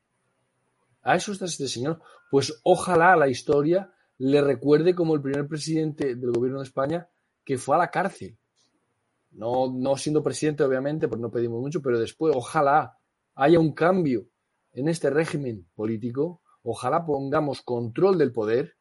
[1.01, 2.01] A eso está este señor.
[2.29, 7.09] Pues ojalá la historia le recuerde como el primer presidente del gobierno de España
[7.45, 8.37] que fue a la cárcel
[9.31, 12.97] no, no siendo presidente, obviamente, pues no pedimos mucho, pero después, ojalá
[13.35, 14.27] haya un cambio
[14.71, 18.75] en este régimen político, ojalá pongamos control del poder,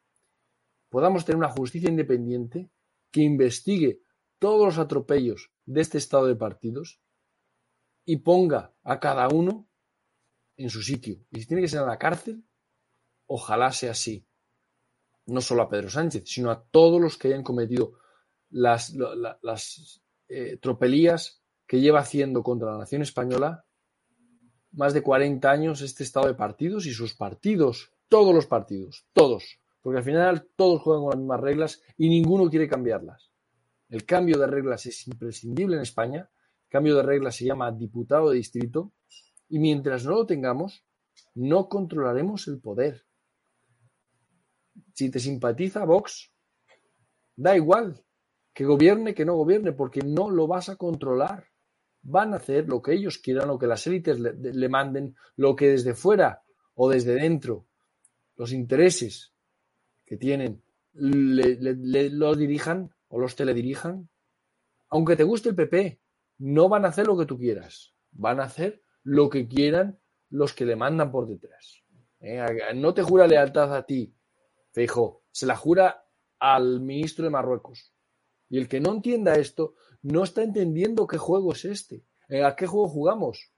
[0.89, 2.69] podamos tener una justicia independiente
[3.11, 4.01] que investigue
[4.39, 6.99] todos los atropellos de este estado de partidos
[8.03, 9.69] y ponga a cada uno
[10.57, 11.23] en su sitio.
[11.29, 12.43] Y si tiene que ser en la cárcel,
[13.27, 14.25] ojalá sea así.
[15.27, 17.99] No solo a Pedro Sánchez, sino a todos los que hayan cometido
[18.49, 18.95] las,
[19.43, 23.63] las eh, tropelías que lleva haciendo contra la nación española
[24.71, 29.59] más de 40 años este estado de partidos y sus partidos, todos los partidos, todos,
[29.81, 33.28] porque al final todos juegan con las mismas reglas y ninguno quiere cambiarlas.
[33.89, 36.29] El cambio de reglas es imprescindible en España,
[36.63, 38.93] el cambio de reglas se llama diputado de distrito
[39.49, 40.85] y mientras no lo tengamos,
[41.33, 43.03] no controlaremos el poder.
[44.93, 46.31] Si te simpatiza Vox,
[47.35, 48.03] da igual,
[48.53, 51.47] que gobierne, que no gobierne, porque no lo vas a controlar.
[52.01, 55.69] Van a hacer lo que ellos quieran, lo que las élites le, manden, lo que
[55.69, 56.43] desde fuera
[56.75, 57.67] o desde dentro,
[58.35, 59.33] los intereses
[60.05, 61.55] que tienen, le,
[62.35, 64.09] dirijan o los teledirijan.
[64.89, 65.99] Aunque te guste el PP,
[66.39, 70.53] no van a hacer lo que tú quieras, van a hacer lo que quieran los
[70.53, 71.83] que le mandan por detrás.
[72.75, 74.15] No te jura lealtad a ti,
[74.71, 76.05] Feijo, se la jura
[76.39, 77.93] al ministro de Marruecos.
[78.49, 82.55] Y el que no entienda esto no está entendiendo qué juego es este, eh, a
[82.55, 83.51] qué juego jugamos.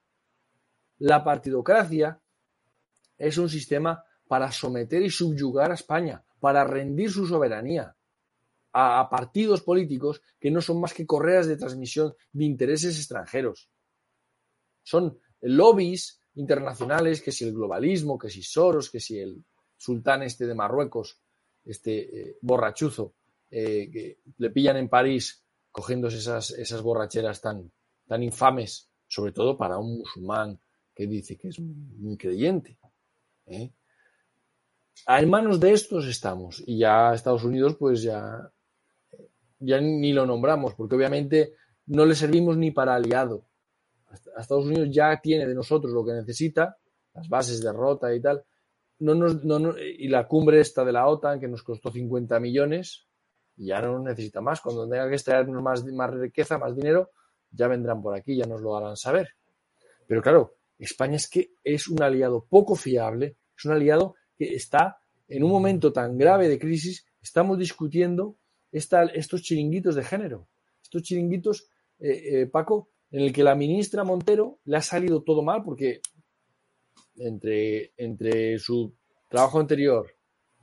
[0.98, 2.20] La partidocracia
[3.16, 7.96] es un sistema para someter y subyugar a España, para rendir su soberanía
[8.72, 13.70] a, partidos políticos que no son más que correas de transmisión de intereses extranjeros.
[14.82, 19.44] Son lobbies internacionales, que si el globalismo, que si Soros, que si el
[19.76, 21.20] sultán este de Marruecos,
[21.64, 23.14] este eh, borrachuzo,
[23.50, 27.70] eh, que le pillan en París cogiéndose esas, esas borracheras tan,
[28.06, 30.58] tan infames, sobre todo para un musulmán
[30.94, 32.78] que dice que es un creyente.
[33.46, 33.72] ¿eh?
[35.06, 38.51] En manos de estos estamos y ya Estados Unidos pues ya,
[39.62, 41.54] ya ni lo nombramos porque obviamente
[41.86, 43.46] no le servimos ni para aliado.
[44.38, 46.76] Estados Unidos ya tiene de nosotros lo que necesita,
[47.14, 48.44] las bases de rota y tal,
[48.98, 53.06] no nos, no, y la cumbre esta de la OTAN que nos costó 50 millones,
[53.56, 54.60] ya no necesita más.
[54.60, 57.10] Cuando tenga que extraernos más, más riqueza, más dinero,
[57.50, 59.30] ya vendrán por aquí, ya nos lo harán saber.
[60.06, 64.98] Pero claro, España es que es un aliado poco fiable, es un aliado que está
[65.28, 68.36] en un momento tan grave de crisis, estamos discutiendo
[68.72, 70.48] estos chiringuitos de género,
[70.82, 75.42] estos chiringuitos, eh, eh, Paco, en el que la ministra Montero le ha salido todo
[75.42, 76.00] mal porque
[77.16, 78.94] entre, entre su
[79.28, 80.10] trabajo anterior,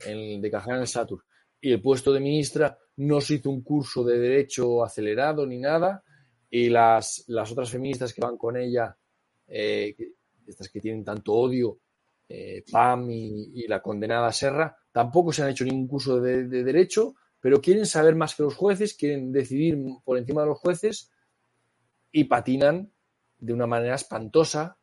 [0.06, 1.24] el de Cajal en Satur,
[1.62, 6.04] y el puesto de ministra no se hizo un curso de derecho acelerado ni nada
[6.50, 8.98] y las, las otras feministas que van con ella,
[9.48, 9.95] eh,
[10.48, 11.80] estas que tienen tanto odio,
[12.72, 17.86] Pam y, la condenada Serra, tampoco se han hecho ningún curso de, derecho, pero quieren
[17.86, 21.12] saber más que los jueces, quieren decidir por encima de los jueces
[22.12, 22.91] y patinan
[23.38, 24.78] de una manera espantosa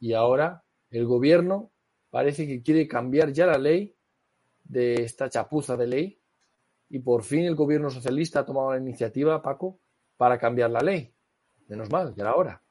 [0.00, 1.70] y ahora el gobierno
[2.10, 3.94] parece que quiere cambiar ya la ley
[4.64, 6.20] de esta chapuza de ley
[6.88, 9.80] y por fin el gobierno socialista ha tomado la iniciativa, Paco,
[10.16, 11.14] para cambiar la ley.
[11.68, 12.62] Menos mal, ya era hora.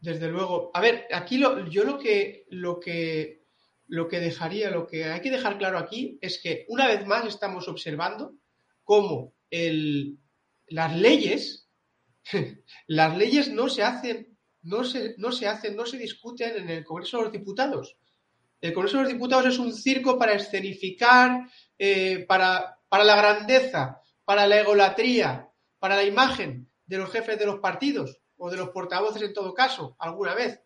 [0.00, 0.70] Desde luego.
[0.72, 3.45] A ver, aquí lo, yo lo que, lo que
[3.88, 7.26] lo que dejaría, lo que hay que dejar claro aquí es que una vez más
[7.26, 8.34] estamos observando
[8.84, 9.34] cómo
[10.68, 11.68] las leyes,
[12.86, 16.84] las leyes no se hacen, no se, no se hacen, no se discuten en el
[16.84, 17.96] Congreso de los Diputados.
[18.60, 24.00] El Congreso de los Diputados es un circo para escenificar, eh, para, para la grandeza,
[24.24, 28.70] para la egolatría, para la imagen de los jefes de los partidos o de los
[28.70, 30.60] portavoces en todo caso, alguna vez.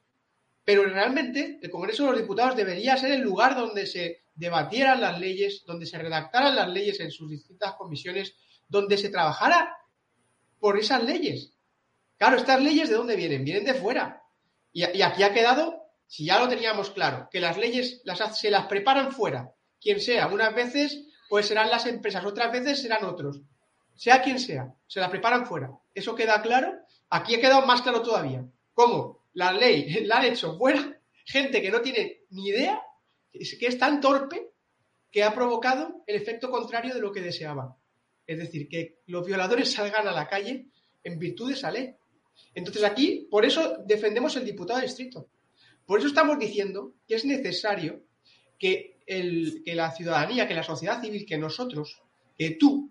[0.65, 5.19] Pero realmente el Congreso de los Diputados debería ser el lugar donde se debatieran las
[5.19, 8.35] leyes, donde se redactaran las leyes en sus distintas comisiones,
[8.69, 9.77] donde se trabajara
[10.59, 11.53] por esas leyes.
[12.17, 13.45] Claro, estas leyes de dónde vienen?
[13.45, 14.23] Vienen de fuera.
[14.73, 18.67] Y, aquí ha quedado, si ya lo teníamos claro, que las leyes las, se las
[18.67, 20.29] preparan fuera, quien sea.
[20.29, 23.41] Unas veces pues serán las empresas, otras veces serán otros.
[23.95, 25.71] Sea quien sea, se las preparan fuera.
[25.95, 26.73] ¿Eso queda claro?
[27.09, 28.45] Aquí ha quedado más claro todavía.
[28.75, 29.20] ¿Cómo?
[29.35, 32.83] La ley la han hecho fuera gente que no tiene ni idea,
[33.33, 34.51] que es tan torpe
[35.11, 37.75] que ha provocado el efecto contrario de lo que deseaban.
[38.27, 40.67] Es decir, que los violadores salgan a la calle
[41.03, 41.95] en virtud de esa ley.
[42.55, 45.29] Entonces aquí, por eso defendemos el diputado de distrito.
[45.85, 48.05] Por eso estamos diciendo que es necesario
[48.59, 52.01] que, el, que la ciudadanía, que la sociedad civil, que nosotros,
[52.39, 52.91] que tú,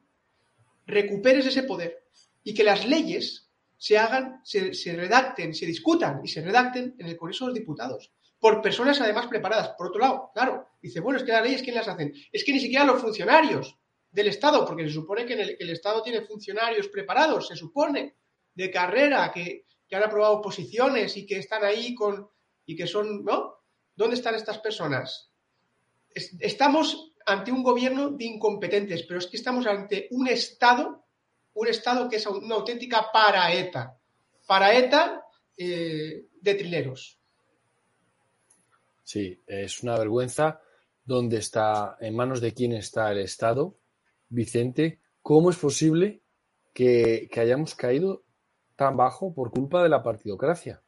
[0.85, 2.03] recuperes ese poder
[2.43, 3.48] y que las leyes
[3.79, 8.11] se hagan, se, redacten, se discutan y se redacten en el Congreso de los Diputados
[8.37, 9.69] por personas además preparadas.
[9.77, 12.13] Por otro lado, claro, dice, bueno, es que las leyes, ¿quién las hacen?
[12.31, 13.77] Es que ni siquiera los funcionarios
[14.11, 18.17] del Estado, porque se supone que, el, Estado tiene funcionarios preparados, se supone,
[18.53, 22.29] de carrera, que, que, han aprobado posiciones y que están ahí con,
[22.65, 23.55] y que son, ¿no?
[23.95, 25.27] ¿Dónde están estas personas?
[26.39, 31.05] estamos ante un gobierno de incompetentes, pero es que estamos ante un Estado
[31.53, 33.97] un Estado que es una auténtica paraeta,
[34.47, 35.23] paraeta
[35.57, 37.19] eh, de trileros.
[39.03, 40.61] Sí, es una vergüenza
[41.03, 43.75] dónde está, en manos de quién está el Estado.
[44.29, 46.21] Vicente, ¿cómo es posible
[46.73, 48.23] que, que hayamos caído
[48.75, 50.81] tan bajo por culpa de la partidocracia?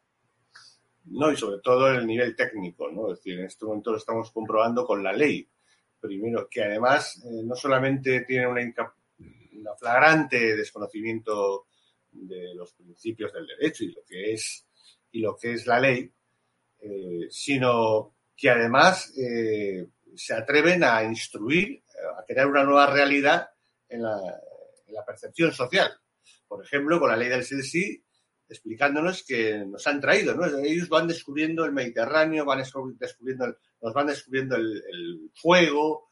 [1.06, 3.12] No, y sobre todo el nivel técnico, ¿no?
[3.12, 5.50] Es decir, en este momento lo estamos comprobando con la ley.
[6.00, 8.62] Primero, que además eh, no solamente tiene una,
[9.70, 11.68] un flagrante desconocimiento
[12.12, 14.66] de los principios del derecho y lo que es,
[15.12, 16.12] y lo que es la ley,
[16.80, 21.84] eh, sino que además eh, se atreven a instruir,
[22.18, 23.50] a crear una nueva realidad
[23.88, 24.20] en la,
[25.06, 25.92] percepción social.
[26.48, 28.04] Por ejemplo, con la ley del sí
[28.48, 30.36] explicándonos que nos han traído.
[30.64, 32.64] Ellos van descubriendo el Mediterráneo, van
[33.00, 36.11] descubriendo, nos van descubriendo el fuego,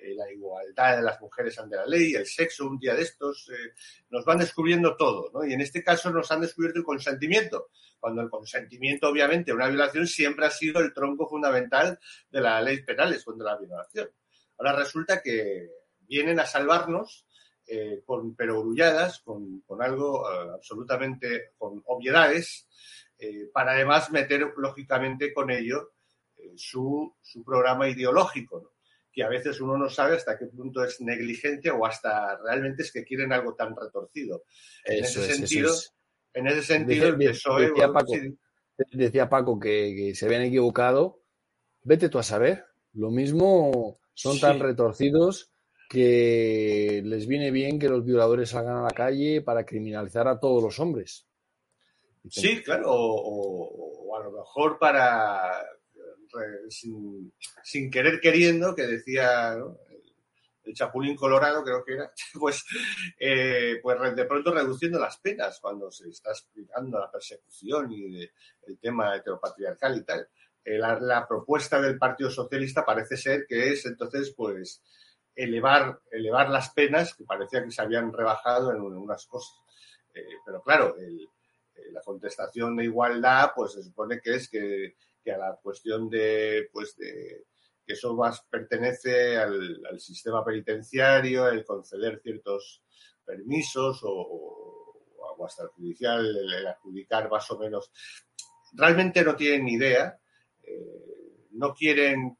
[0.00, 3.50] eh, la igualdad de las mujeres ante la ley, el sexo, un día de estos,
[3.50, 3.72] eh,
[4.10, 5.44] nos van descubriendo todo, ¿no?
[5.44, 10.06] Y en este caso nos han descubierto el consentimiento, cuando el consentimiento, obviamente, una violación
[10.06, 11.98] siempre ha sido el tronco fundamental
[12.30, 14.08] de las leyes penales contra la violación.
[14.56, 15.68] Ahora resulta que
[16.06, 17.26] vienen a salvarnos
[17.66, 22.68] eh, con perogrulladas, con, algo absolutamente, con obviedades,
[23.52, 25.90] para además meter, lógicamente, con ello
[26.54, 28.77] su, su programa ideológico, ¿no?
[29.18, 32.92] Que a veces uno no sabe hasta qué punto es negligencia o hasta realmente es
[32.92, 34.44] que quieren algo tan retorcido.
[34.84, 35.74] En ese sentido,
[36.34, 38.12] en ese sentido, decía, Paco,
[38.92, 41.20] decía Paco que, se habían equivocado.
[41.82, 42.66] Vete tú a saber.
[42.92, 45.50] Lo mismo son tan retorcidos
[45.90, 50.62] que les viene bien que los violadores salgan a la calle para criminalizar a todos
[50.62, 51.26] los hombres.
[52.30, 55.60] Sí, claro, o a lo mejor para
[56.68, 59.56] sin, querer queriendo, que decía
[60.68, 62.64] el Chapulín Colorado, creo que era, pues,
[63.18, 68.22] eh, pues de pronto reduciendo las penas cuando se está explicando la persecución y
[68.66, 70.28] el tema heteropatriarcal y tal.
[70.64, 74.82] Eh, la, propuesta del Partido Socialista parece ser que es entonces, pues,
[75.34, 79.56] elevar, elevar las penas que parecía que se habían rebajado en, unas cosas.
[80.14, 80.96] Eh, pero claro,
[81.92, 84.96] la contestación de igualdad, pues se supone que es que
[85.30, 87.44] a la cuestión de, pues de
[87.88, 92.82] que eso más pertenece al, sistema penitenciario, el conceder ciertos
[93.24, 97.90] permisos o, hasta el judicial, el, adjudicar más o menos.
[98.74, 100.20] Realmente no tienen ni idea,
[100.62, 102.36] eh, no quieren,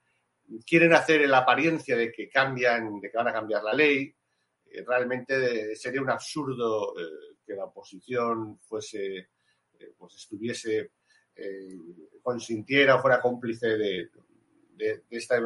[0.66, 4.14] quieren hacer la apariencia de que cambian, de que van a cambiar la ley.
[4.66, 9.30] Eh, realmente sería un absurdo eh, que la oposición fuese,
[9.97, 10.91] pues estuviese,
[12.22, 14.11] consintiera o fuera cómplice de,
[15.11, 15.41] esta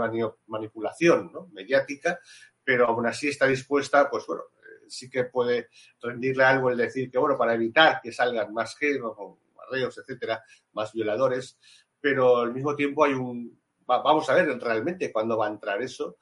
[0.46, 2.18] manipulación mediática,
[2.62, 4.42] pero aún así está dispuesta, pues bueno,
[4.88, 5.68] sí que puede
[6.00, 9.16] rendirle algo el decir que, bueno, para evitar que salgan más géneros,
[9.54, 11.58] barreos, etcétera, más violadores,
[12.00, 13.58] pero al mismo tiempo hay un.
[13.86, 16.18] vamos a ver realmente cuándo va a entrar eso.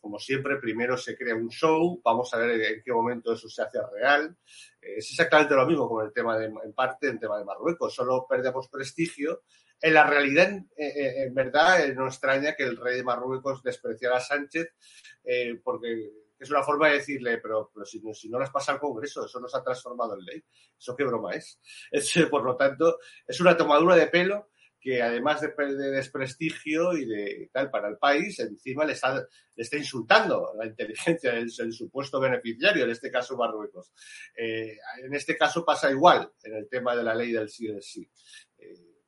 [0.00, 3.62] Como siempre, primero se crea un show, vamos a ver en qué momento eso se
[3.62, 4.36] hace real.
[4.80, 7.94] es exactamente lo mismo con el tema de, en parte, el tema de Marruecos.
[7.94, 9.42] Solo perdemos prestigio.
[9.80, 14.72] En la realidad, en, verdad, no extraña que el rey de Marruecos despreciara a Sánchez,
[15.62, 19.24] porque es una forma de decirle, pero, si, no, si no las pasa al Congreso,
[19.24, 20.44] eso no se ha transformado en ley.
[20.78, 21.60] Eso qué broma es.
[22.30, 24.50] por lo tanto, es una tomadura de pelo
[24.86, 29.26] que además de, de, desprestigio y de tal para el país, encima le está,
[29.72, 33.92] insultando la inteligencia del, supuesto beneficiario, en este caso Marruecos.
[34.36, 37.82] Eh, en este caso pasa igual en el tema de la ley del sí del
[37.82, 38.08] sí.
[38.58, 39.02] Eh,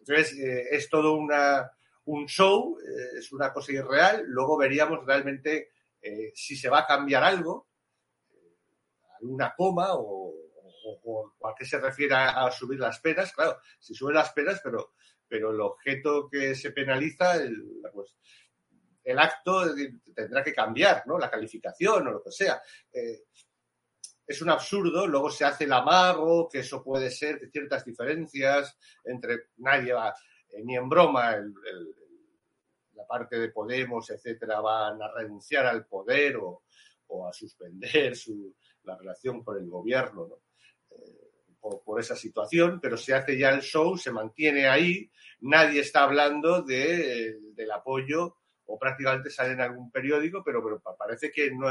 [0.00, 1.70] entonces, eh, es todo una,
[2.06, 2.76] un show,
[3.16, 4.24] es una cosa irreal.
[4.26, 5.70] Luego veríamos realmente
[6.34, 7.68] si se va a cambiar algo,
[9.20, 10.23] alguna coma o,
[11.54, 13.32] a qué se refiere a, subir las penas.
[13.32, 14.94] Claro, si suben las penas, pero,
[15.28, 18.16] pero el objeto que se penaliza, el, pues,
[19.04, 19.74] el acto
[20.14, 21.18] tendrá que cambiar, ¿no?
[21.18, 22.60] La calificación o lo que sea.
[22.92, 23.24] Eh,
[24.26, 29.50] es un absurdo, luego se hace el amargo, que eso puede ser ciertas diferencias entre
[29.58, 30.14] nadie va,
[30.62, 31.36] ni en broma
[32.94, 36.62] la parte de Podemos, etcétera, van a renunciar al poder o,
[37.28, 40.43] a suspender su, la relación con el gobierno eh,
[41.84, 45.10] por, esa situación, pero se hace ya el show, se mantiene ahí,
[45.40, 48.36] nadie está hablando de, del apoyo
[48.66, 51.68] o prácticamente sale en algún periódico, pero, pero parece que no,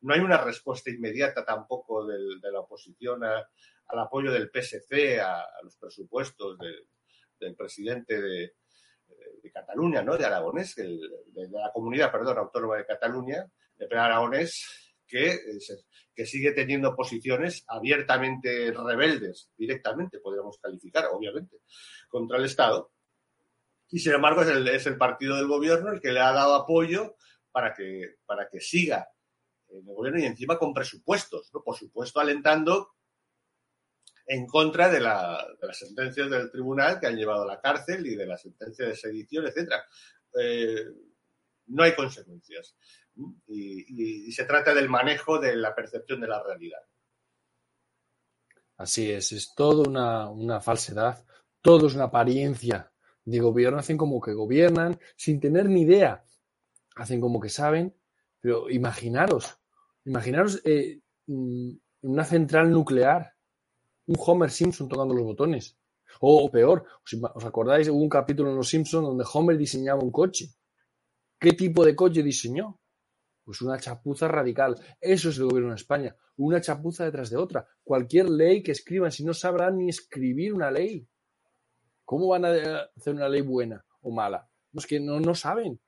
[0.00, 5.76] no, hay una respuesta inmediata tampoco de la oposición al apoyo del PSC a, los
[5.76, 6.58] presupuestos
[7.38, 8.54] del presidente de,
[9.42, 10.16] de Cataluña, ¿no?
[10.16, 15.38] De Aragonés, de, la comunidad, perdón, autónoma de Cataluña, de Aragonés, que,
[16.14, 21.58] que sigue teniendo posiciones abiertamente rebeldes, directamente, podríamos calificar, obviamente,
[22.08, 22.90] contra el Estado.
[23.90, 26.54] Y sin embargo, es el, es el partido del gobierno el que le ha dado
[26.54, 27.16] apoyo
[27.50, 29.06] para que, para que siga
[29.68, 31.62] en el gobierno y encima con presupuestos, ¿no?
[31.62, 32.94] Por supuesto, alentando
[34.26, 38.26] en contra de, las sentencias del tribunal que han llevado a la cárcel y de
[38.26, 39.84] la sentencia de sedición, etcétera.
[40.40, 40.86] Eh,
[41.66, 42.76] no hay consecuencias.
[43.46, 46.80] Y, se trata del manejo de la percepción de la realidad.
[48.76, 51.24] Así es, es todo una, falsedad,
[51.60, 52.90] todo es una apariencia
[53.24, 53.78] de gobierno.
[53.78, 56.24] Hacen como que gobiernan sin tener ni idea.
[56.96, 57.94] Hacen como que saben,
[58.40, 59.58] pero imaginaros,
[60.04, 61.70] imaginaros eh, mm,
[62.02, 63.34] una central nuclear
[64.06, 65.76] un Homer Simpson tocando los botones.
[66.20, 66.84] O, peor,
[67.34, 67.88] ¿os acordáis?
[67.88, 70.46] Hubo un capítulo en Los Simpsons donde Homer diseñaba un coche.
[71.42, 72.78] ¿Qué tipo de coche diseñó?
[73.42, 74.76] Pues una chapuza radical.
[75.00, 76.14] Eso es el gobierno de España.
[76.36, 77.66] Una chapuza detrás de otra.
[77.82, 81.04] Cualquier ley que escriban, si no sabrán ni escribir una ley.
[82.04, 82.50] ¿Cómo van a
[82.96, 84.48] hacer una ley buena o mala?
[84.72, 85.80] Es que no, no saben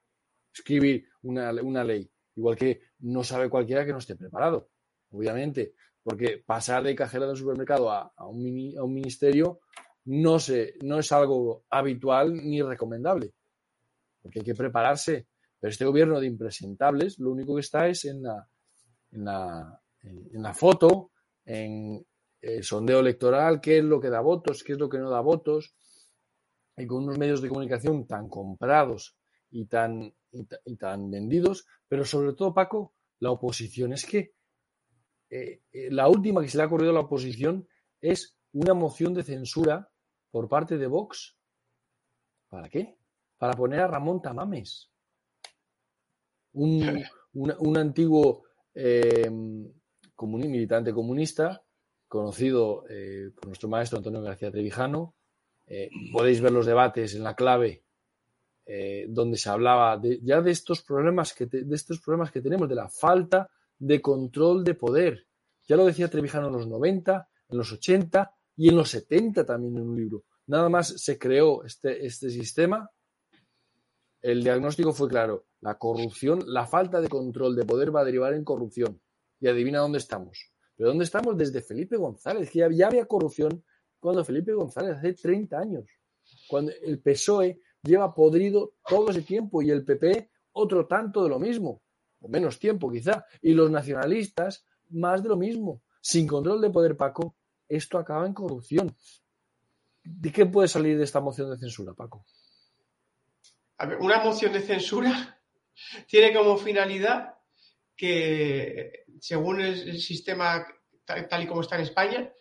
[0.52, 2.10] escribir una, una ley.
[2.34, 4.70] Igual que no sabe cualquiera que no esté preparado.
[5.12, 9.60] Obviamente, porque pasar de cajera del supermercado a, un, a un, ministerio
[10.06, 13.34] no, se, no es algo habitual ni recomendable,
[14.20, 15.28] porque hay que prepararse.
[15.64, 18.46] Pero este gobierno de impresentables lo único que está es en la,
[19.12, 21.12] en la, en la foto,
[21.42, 22.06] en
[22.42, 25.22] el sondeo electoral, qué es lo que da votos, qué es lo que no da
[25.22, 25.74] votos,
[26.76, 29.16] y con unos medios de comunicación tan comprados
[29.52, 30.14] y tan,
[30.66, 34.34] y tan vendidos, pero sobre todo, Paco, la oposición es que
[35.30, 37.66] eh, eh, la última que se le ha ocurrido a la oposición
[38.02, 39.90] es una moción de censura
[40.30, 41.38] por parte de Vox.
[42.50, 42.98] ¿Para qué?
[43.38, 44.90] Para poner a Ramón Tamames,
[46.54, 48.44] un, antiguo
[48.74, 51.62] eh, militante comunista,
[52.08, 52.84] conocido
[53.34, 55.14] por nuestro maestro Antonio García Trevijano.
[56.12, 57.84] podéis ver los debates en la clave
[59.08, 62.88] donde se hablaba ya de estos problemas que de estos problemas que tenemos de la
[62.88, 65.26] falta de control de poder.
[65.66, 69.76] Ya lo decía Trevijano en los 90, en los 80 y en los 70 también
[69.76, 70.24] en un libro.
[70.46, 72.90] Nada más se creó este, este sistema,
[74.20, 75.46] el diagnóstico fue claro.
[75.64, 79.00] La corrupción, la falta de control de poder va a derivar en corrupción.
[79.40, 80.52] Y adivina dónde estamos.
[80.76, 81.38] ¿Pero dónde estamos?
[81.38, 83.64] Desde Felipe González, que ya había corrupción
[83.98, 85.86] cuando Felipe González, hace 30 años.
[86.48, 91.38] Cuando el PSOE lleva podrido todo ese tiempo y el PP otro tanto de lo
[91.38, 91.80] mismo
[92.20, 95.80] o menos tiempo quizá, y los nacionalistas más de lo mismo.
[96.02, 97.36] Sin control de poder, Paco,
[97.66, 98.94] esto acaba en corrupción.
[100.02, 102.26] ¿De qué puede salir de esta moción de censura, Paco?
[103.78, 105.40] A ver, una moción de censura
[106.06, 107.34] tiene como finalidad
[107.96, 110.66] que, según el, sistema
[111.04, 112.32] tal, y como está en España,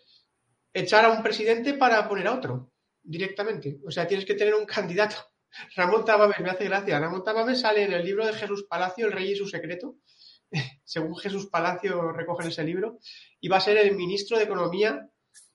[0.73, 3.79] echar a un presidente para poner a otro directamente.
[3.85, 5.15] O sea, tienes que tener un candidato.
[5.75, 6.99] Ramón Tamames, me hace gracia.
[6.99, 9.97] Ramón Tamames sale en el libro de Jesús Palacio, El Rey y su Secreto.
[10.83, 12.99] Según Jesús Palacio recoge en ese libro.
[13.39, 15.09] Y va a ser el ministro de Economía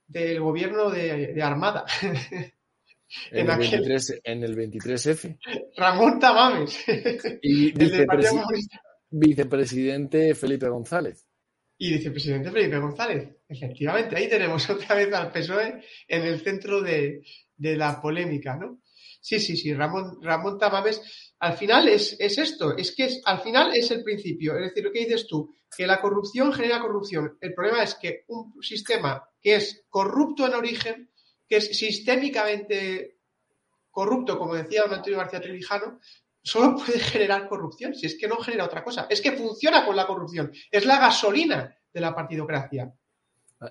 [0.06, 1.84] del gobierno de, Armada.
[3.30, 5.38] En, el 23, en, el 23, f
[5.76, 6.84] Ramón Tamames.
[7.42, 7.72] Y
[9.10, 11.26] vicepresidente Felipe González.
[11.78, 13.36] Y vicepresidente Felipe González.
[13.48, 17.22] Efectivamente, ahí tenemos otra vez al PSOE en el centro de,
[17.56, 18.80] de la polémica, ¿no?
[19.20, 23.40] Sí, sí, sí, Ramón, Ramón Tamames, al final es, es esto, es que es, al
[23.40, 27.36] final es el principio, es decir, lo que dices tú, que la corrupción genera corrupción.
[27.40, 31.10] El problema es que un sistema que es corrupto en origen,
[31.48, 33.18] que es sistémicamente
[33.90, 35.98] corrupto, como decía don Antonio García Trevijano,
[36.42, 39.06] solo puede generar corrupción, si es que no genera otra cosa.
[39.10, 42.94] Es que funciona con la corrupción, es la gasolina de la partidocracia.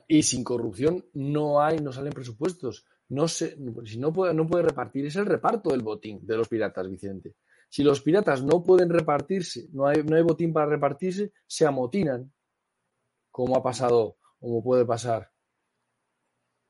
[0.07, 2.85] Y sin corrupción no hay, no salen presupuestos.
[3.09, 3.55] No si
[3.97, 7.35] no puede, no puede repartir, es el reparto del botín de los piratas, Vicente.
[7.69, 12.33] Si los piratas no pueden repartirse, no hay, no hay botín para repartirse, se amotinan,
[13.31, 15.31] como ha pasado, como puede pasar.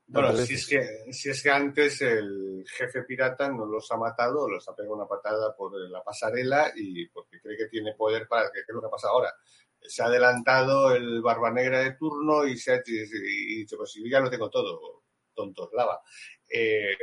[0.09, 4.49] Bueno, si es, que, si es que antes el jefe pirata no los ha matado,
[4.49, 8.49] los ha pegado una patada por la pasarela y porque cree que tiene poder para
[8.49, 9.33] que, ¿qué es lo que pasa ahora?
[9.81, 14.21] Se ha adelantado el barba negra de turno y se ha dicho, pues si ya
[14.21, 15.03] lo tengo todo,
[15.33, 15.99] tontos lava.
[16.49, 16.95] Eh,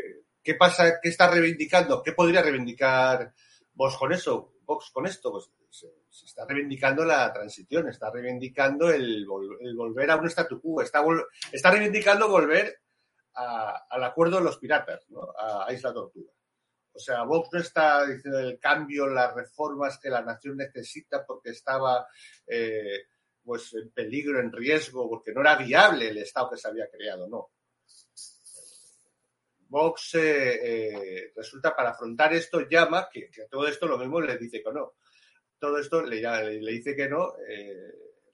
[0.43, 0.99] ¿Qué pasa?
[1.03, 2.03] ¿Qué está reivindicando?
[2.03, 3.35] ¿Qué podría reivindicar
[3.75, 4.55] vos con eso?
[4.63, 5.31] Vox con esto?
[5.31, 5.89] Pues se,
[6.25, 11.05] está reivindicando la transición, está reivindicando el, volver a un statu quo, está,
[11.53, 12.84] está reivindicando volver
[13.35, 15.33] al acuerdo de los piratas, ¿no?
[15.37, 16.33] a, Isla Tortuga.
[16.93, 21.51] O sea, Vox no está diciendo el cambio, las reformas que la nación necesita porque
[21.51, 22.07] estaba
[22.47, 23.07] eh,
[23.43, 27.27] pues en peligro, en riesgo, porque no era viable el Estado que se había creado,
[27.29, 27.51] no.
[29.67, 34.63] Vox eh, eh, resulta para afrontar esto llama, que, todo esto lo mismo le dice
[34.63, 34.95] que no.
[35.59, 37.35] Todo esto le, le, dice que no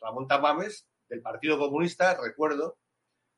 [0.00, 2.78] Ramón Tamames del Partido Comunista, recuerdo,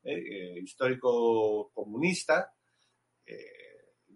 [0.03, 2.53] histórico comunista,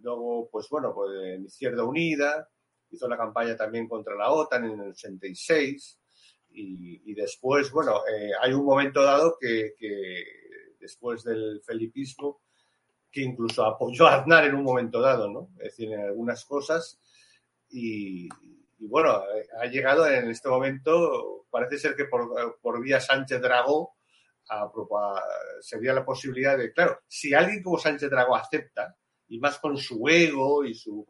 [0.01, 2.49] luego, pues bueno, pues Izquierda Unida,
[2.89, 5.99] hizo la campaña también contra la OTAN en el 86,
[6.49, 8.01] y, después, bueno,
[8.41, 9.75] hay un momento dado que,
[10.79, 12.41] después del felipismo,
[13.11, 15.49] que incluso apoyó a Aznar en un momento dado, ¿no?
[15.57, 16.99] Es decir, en algunas cosas.
[17.69, 18.27] Y,
[18.79, 19.21] bueno,
[19.59, 23.96] ha llegado en este momento, parece ser que por, por vía Sánchez Dragó,
[25.61, 28.95] sería la posibilidad de, claro, si alguien como Sánchez Dragó acepta,
[29.29, 31.05] y más con su ego y su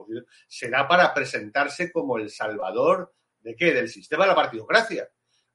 [0.48, 3.74] será para presentarse como el salvador de qué?
[3.74, 5.10] Del sistema de la partidocracia.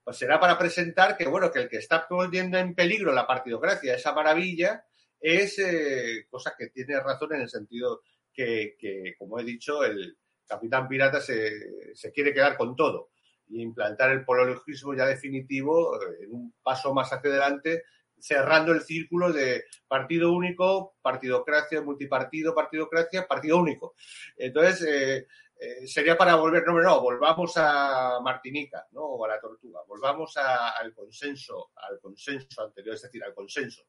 [0.05, 3.95] Pues será para presentar que, bueno, que el que está poniendo en peligro la partidocracia,
[3.95, 4.85] esa maravilla,
[5.21, 8.03] es eh, cosa que tiene razón en el sentido
[8.33, 8.77] que,
[9.19, 13.12] como he dicho, el capitán pirata se, se, quiere quedar con todo
[13.53, 17.85] y implantar el pologismo ya definitivo eh, en un paso más hacia adelante,
[18.19, 23.95] cerrando el círculo de partido único, partidocracia, multipartido, partidocracia, partido único.
[24.37, 25.27] Entonces, eh,
[25.65, 29.03] eh, sería para volver, no, no, volvamos a Martinica, ¿no?
[29.03, 33.85] O a la tortuga, volvamos al consenso, al consenso anterior, es decir, al consenso.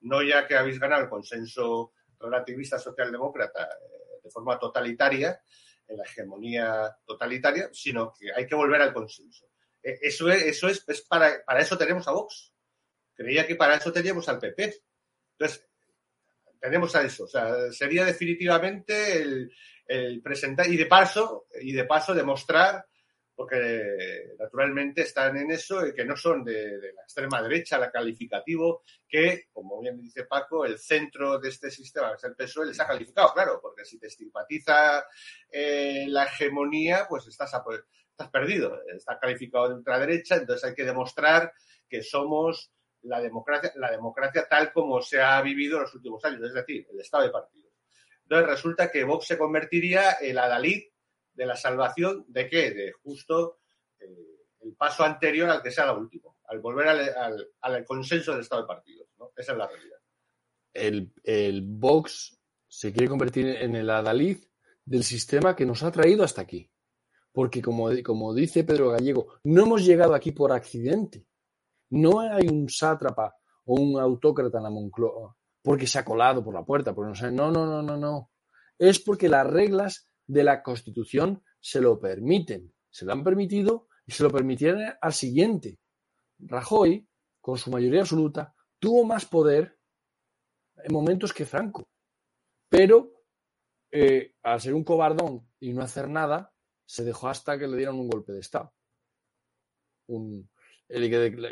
[0.00, 5.38] No ya que habéis ganado el consenso relativista socialdemócrata eh, de forma totalitaria,
[5.88, 9.46] en la hegemonía totalitaria, sino que hay que volver al consenso.
[9.82, 12.52] Eh, eso es, eso es, para, para eso tenemos a Vox.
[13.14, 14.74] Creía que para eso teníamos al PP.
[15.32, 15.66] Entonces,
[16.60, 17.24] tenemos a eso.
[17.24, 22.84] O sea, sería definitivamente el, presentar y de paso, y de paso demostrar,
[23.38, 29.44] porque naturalmente están en eso, que no son de, la extrema derecha, la calificativo, que,
[29.52, 32.88] como bien dice Paco, el centro de este sistema, que es el PSOE, les ha
[32.88, 35.06] calificado, claro, porque si te estigmatiza
[35.52, 37.52] eh, la hegemonía, pues estás,
[38.10, 41.52] estás perdido, está calificado de ultraderecha, entonces hay que demostrar
[41.88, 42.72] que somos
[43.02, 46.88] la democracia, la democracia tal como se ha vivido en los últimos años, es decir,
[46.92, 47.72] el estado de partidos.
[48.24, 50.92] Entonces resulta que Vox se convertiría en la Dalí
[51.38, 52.72] de la salvación de qué?
[52.72, 53.60] De justo
[54.00, 58.62] eh, el paso anterior al que sea el último, al volver al, consenso del estado
[58.62, 59.08] de partidos.
[59.16, 59.30] ¿no?
[59.36, 59.98] Esa es la realidad.
[60.74, 62.36] El, el Vox
[62.66, 64.38] se quiere convertir en el adalid
[64.84, 66.68] del sistema que nos ha traído hasta aquí.
[67.30, 71.24] Porque como, como dice Pedro Gallego, no hemos llegado aquí por accidente.
[71.90, 76.54] No hay un sátrapa o un autócrata en la Moncloa porque se ha colado por
[76.54, 77.30] la puerta, porque.
[77.30, 78.30] No, no, no, no, no.
[78.78, 82.72] Es porque las reglas de la Constitución se lo permiten.
[82.90, 85.80] Se lo han permitido y se lo permitieron al siguiente.
[86.38, 87.08] Rajoy,
[87.40, 89.76] con su mayoría absoluta, tuvo más poder
[90.76, 91.88] en momentos que Franco.
[92.68, 93.24] Pero
[93.90, 96.52] eh, al ser un cobardón y no hacer nada,
[96.84, 98.72] se dejó hasta que le dieron un golpe de Estado.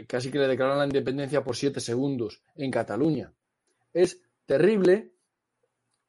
[0.06, 3.32] casi que le declararon la independencia por siete segundos en Cataluña.
[3.92, 5.12] Es terrible.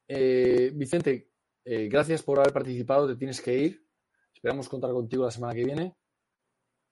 [0.08, 1.32] Eh, Vicente,
[1.68, 3.08] eh, gracias por haber participado.
[3.08, 3.86] Te tienes que ir.
[4.34, 5.96] Esperamos contar contigo la semana que viene.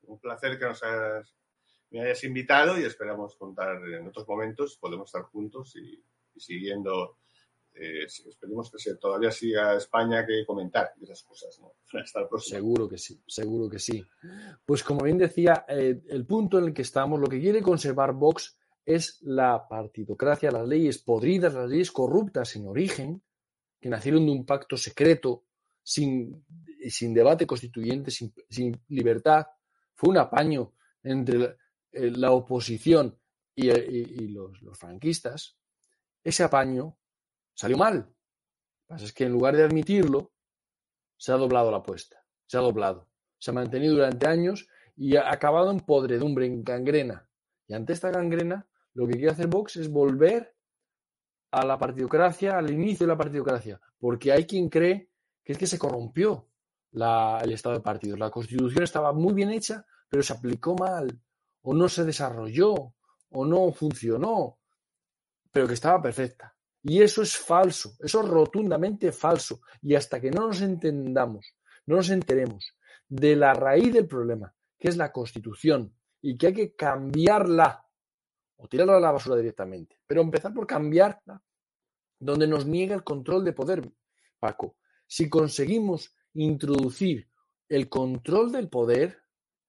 [0.03, 0.82] Un placer que nos
[1.91, 4.78] me hayas invitado y esperamos contar en otros momentos.
[4.78, 6.03] Podemos estar juntos y
[6.38, 7.17] siguiendo
[7.78, 11.59] eh, esperemos que todavía siga España que comentar esas cosas.
[11.59, 11.73] ¿no?
[12.39, 14.05] Seguro que sí, seguro que sí.
[14.65, 18.13] Pues como bien decía, eh, el punto en el que estamos, lo que quiere conservar
[18.13, 23.23] Vox es la partidocracia, las leyes podridas, las leyes corruptas en origen,
[23.86, 25.43] que nacieron de un pacto secreto,
[25.83, 26.43] sin,
[26.89, 28.33] sin debate constituyente, sin,
[28.88, 29.45] libertad.
[29.93, 30.73] Fue un apaño
[31.03, 31.55] entre la,
[31.91, 33.15] eh, oposición
[33.53, 33.69] y,
[34.29, 35.55] los, los franquistas.
[36.23, 36.97] Ese apaño
[37.53, 37.97] Salió mal.
[37.97, 40.33] Lo que pasa es que en lugar de admitirlo,
[41.15, 42.25] se ha doblado la apuesta.
[42.47, 43.07] Se ha doblado.
[43.38, 47.29] Se ha mantenido durante años y ha acabado en podredumbre, en gangrena.
[47.67, 50.55] Y ante esta gangrena, lo que quiere hacer Vox es volver
[51.52, 53.80] a la partidocracia, al inicio de la partidocracia.
[53.98, 55.10] Porque hay quien cree
[55.43, 56.50] que es que se corrompió
[56.91, 58.20] el estado de partidos.
[58.20, 61.20] La constitución estaba muy bien hecha, pero se aplicó mal,
[61.62, 62.93] o no se desarrolló,
[63.32, 64.60] o no funcionó,
[65.52, 66.56] pero que estaba perfecta.
[66.84, 69.62] Y eso es falso, eso es rotundamente falso.
[69.82, 72.78] Y hasta que no nos entendamos, no nos enteremos
[73.08, 77.84] de la raíz del problema, que es la Constitución, y que hay que cambiarla,
[78.68, 81.41] tirarla a la basura directamente, pero empezar por cambiarla,
[82.20, 83.91] donde nos niega el control de poder,
[84.39, 84.78] Paco.
[85.07, 87.30] Si conseguimos introducir
[87.70, 89.22] el control del poder,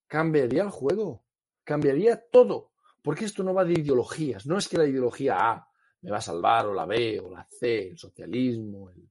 [0.07, 1.25] cambiaría el juego,
[1.65, 2.73] cambiaría todo,
[3.03, 5.69] porque esto no va de ideologías, no es que la ideología A
[6.07, 9.09] me va a salvar, o la B, o la C, el socialismo, el,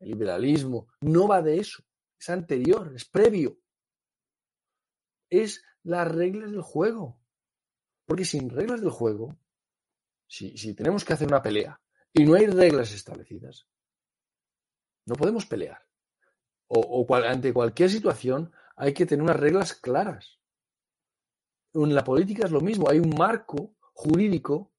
[0.00, 0.88] liberalismo.
[1.02, 1.82] No va de eso.
[2.18, 3.58] Es anterior, es previo.
[5.28, 7.19] Es las reglas del juego.
[8.10, 9.38] Porque sin reglas del juego,
[10.26, 11.80] si, tenemos que hacer una pelea
[12.12, 13.68] y no hay reglas establecidas,
[15.06, 15.86] no podemos pelear.
[16.66, 20.40] O, ante cualquier situación hay que tener unas reglas claras.
[21.72, 24.72] En la política es lo mismo, hay un marco jurídico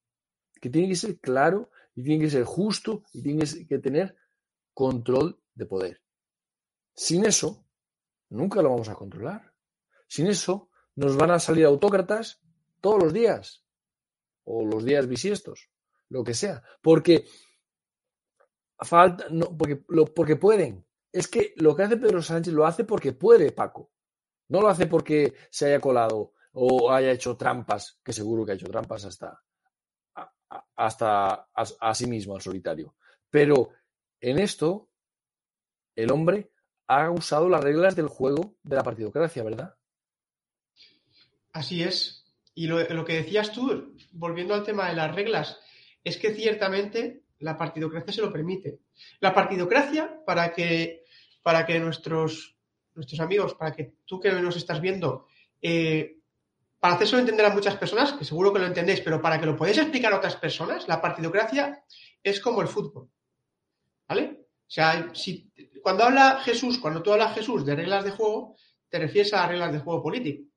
[0.59, 4.17] que tiene que ser claro y tiene que ser justo y tiene que tener
[4.73, 6.01] control de poder.
[6.93, 7.65] Sin eso,
[8.27, 9.53] nunca lo vamos a controlar.
[10.05, 12.40] Sin eso, nos van a salir autócratas
[12.81, 13.63] todos los días,
[14.43, 15.69] o los días bisiestos,
[16.09, 17.25] lo que sea, porque
[18.79, 20.85] falta, no, porque, lo, porque pueden.
[21.11, 23.91] Es que lo que hace Pedro Sánchez lo hace porque puede, Paco.
[24.49, 28.55] No lo hace porque se haya colado o haya hecho trampas, que seguro que ha
[28.55, 29.41] hecho trampas hasta,
[30.75, 32.95] hasta a, sí mismo, al solitario.
[33.29, 33.69] Pero
[34.19, 34.89] en esto,
[35.95, 36.51] el hombre
[36.87, 39.75] ha usado las reglas del juego de la partidocracia, ¿verdad?
[41.53, 42.20] Así es.
[42.53, 45.59] Y lo, que decías tú, volviendo al tema de las reglas,
[46.03, 48.79] es que ciertamente la partidocracia se lo permite.
[49.19, 51.05] La partidocracia, para que,
[51.41, 52.55] para que nuestros,
[52.93, 55.27] nuestros amigos, para que tú que nos estás viendo,
[55.61, 56.17] eh,
[56.79, 59.55] para hacerlo entender a muchas personas, que seguro que lo entendéis, pero para que lo
[59.55, 61.83] podáis explicar a otras personas, la partidocracia
[62.23, 63.09] es como el fútbol.
[64.09, 64.41] ¿Vale?
[64.71, 65.11] O sea,
[65.83, 68.55] cuando habla Jesús, cuando tú hablas Jesús de reglas de juego,
[68.89, 70.49] te refieres a reglas de juego político.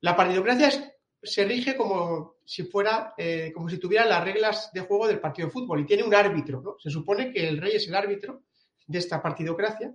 [0.00, 0.89] La partidocracia
[1.22, 5.48] se rige como si fuera, eh, como si tuviera las reglas de juego del partido
[5.48, 6.76] de fútbol y tiene un árbitro, ¿no?
[6.78, 8.42] Se supone que el rey es el árbitro
[8.86, 9.94] de esta partidocracia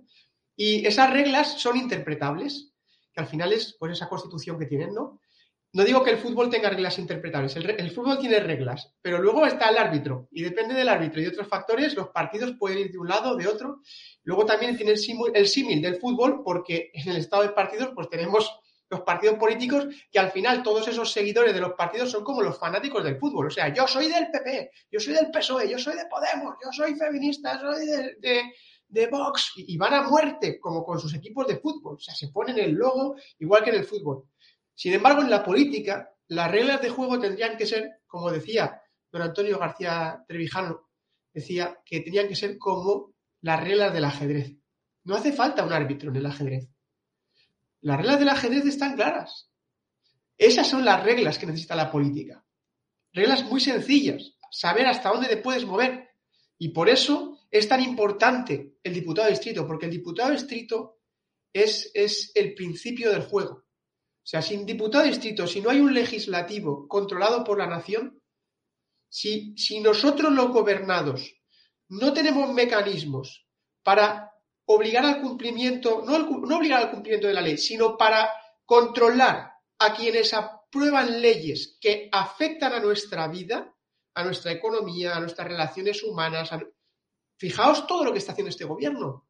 [0.54, 2.72] y esas reglas son interpretables,
[3.12, 5.20] que al final es pues esa constitución que tienen, ¿no?
[5.72, 9.68] No digo que el fútbol tenga reglas interpretables, el, fútbol tiene reglas, pero luego está
[9.68, 12.98] el árbitro y depende del árbitro y de otros factores, los partidos pueden ir de
[12.98, 13.82] un lado, de otro.
[14.22, 18.58] Luego también tiene el símil del fútbol porque en el estado de partidos pues tenemos
[18.88, 22.58] los partidos políticos que al final todos esos seguidores de los partidos son como los
[22.58, 23.46] fanáticos del fútbol.
[23.46, 26.70] O sea, yo soy del PP, yo soy del PSOE, yo soy de Podemos, yo
[26.72, 28.52] soy feminista, soy de,
[28.88, 31.96] de, Vox y van a muerte como con sus equipos de fútbol.
[31.96, 34.24] O sea, se ponen el logo igual que en el fútbol.
[34.74, 39.22] Sin embargo, en la política, las reglas de juego tendrían que ser, como decía don
[39.22, 40.90] Antonio García Trevijano,
[41.32, 44.56] decía que tenían que ser como las reglas del ajedrez.
[45.04, 46.68] No hace falta un árbitro en el ajedrez.
[47.80, 49.50] Las reglas del ajedrez están claras.
[50.38, 52.44] Esas son las reglas que necesita la política.
[53.12, 56.10] Reglas muy sencillas, saber hasta dónde te puedes mover.
[56.58, 61.00] Y por eso es tan importante el diputado de distrito, porque el diputado distrito
[61.52, 63.52] es, es el principio del juego.
[63.54, 68.20] O sea, sin diputado distrito, si no hay un legislativo controlado por la nación,
[69.08, 71.32] si, si nosotros los gobernados
[71.88, 73.46] no tenemos mecanismos
[73.82, 74.32] para
[74.66, 78.30] obligar al cumplimiento, no, no obligar al cumplimiento de la ley, sino para
[78.64, 83.74] controlar a quienes aprueban leyes que afectan a nuestra vida,
[84.14, 86.50] a nuestra economía, a nuestras relaciones humanas.
[87.38, 89.28] Fijaos todo lo que está haciendo este gobierno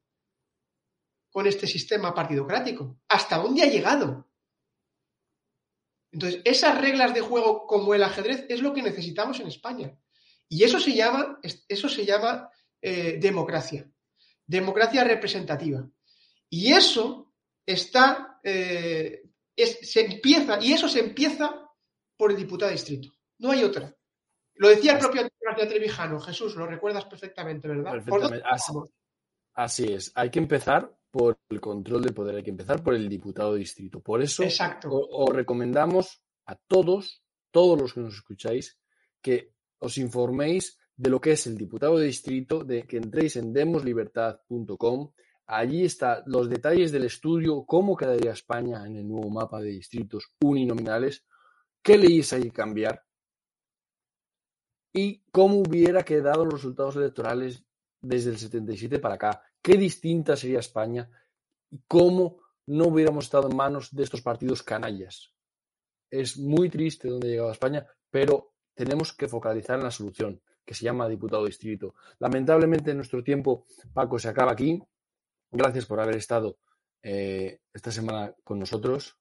[1.30, 2.98] con este sistema partidocrático.
[3.08, 4.26] ¿Hasta dónde ha llegado?
[6.12, 9.98] Entonces, esas reglas de juego como el ajedrez es lo que necesitamos en España.
[10.48, 12.48] Y eso se llama, eso se llama
[12.80, 13.90] eh, democracia,
[14.46, 15.88] democracia representativa.
[16.48, 17.34] Y eso
[17.64, 19.22] está, eh,
[19.56, 21.68] se empieza, y eso se empieza
[22.16, 23.10] por el diputado de distrito.
[23.38, 23.94] No hay otra.
[24.54, 28.02] Lo decía el propio García Trevijano, Jesús, lo recuerdas perfectamente, ¿verdad?
[29.54, 30.12] Así, es.
[30.14, 33.60] Hay que empezar por el control del poder, hay que empezar por el diputado de
[33.60, 34.00] distrito.
[34.00, 34.44] Por eso
[34.90, 38.78] os recomendamos a todos, todos los que nos escucháis,
[39.20, 43.52] que os informéis de lo que es el diputado de distrito, de que entréis en
[43.52, 45.12] demoslibertad.com.
[45.46, 50.32] Allí están los detalles del estudio, cómo quedaría España en el nuevo mapa de distritos
[50.40, 51.24] uninominales,
[51.82, 53.04] qué leyes hay que cambiar
[54.92, 57.62] y cómo hubiera quedado los resultados electorales
[58.00, 61.08] desde el 77 para acá, qué distinta sería España
[61.70, 65.32] y cómo no hubiéramos estado en manos de estos partidos canallas.
[66.10, 70.74] Es muy triste donde ha llegado España, pero tenemos que focalizar en la solución, que
[70.74, 71.94] se llama diputado distrito.
[72.18, 74.82] Lamentablemente nuestro tiempo, Paco, se acaba aquí.
[75.50, 76.58] Gracias por haber estado
[77.02, 79.16] eh, esta semana con nosotros.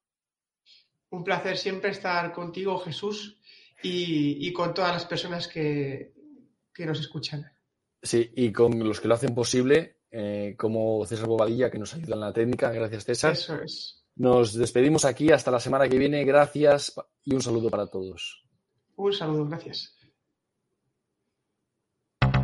[1.10, 3.40] Un placer siempre estar contigo, Jesús,
[3.82, 6.12] y, con todas las personas que,
[6.78, 7.46] nos escuchan.
[8.02, 12.14] Sí, y con los que lo hacen posible, eh, como César Bobadilla, que nos ayuda
[12.14, 12.72] en la técnica.
[12.72, 13.32] Gracias, César.
[13.32, 14.04] Eso es.
[14.16, 16.24] Nos despedimos aquí hasta la semana que viene.
[16.24, 18.44] Gracias y un saludo para todos.
[18.96, 19.95] Un saludo, gracias.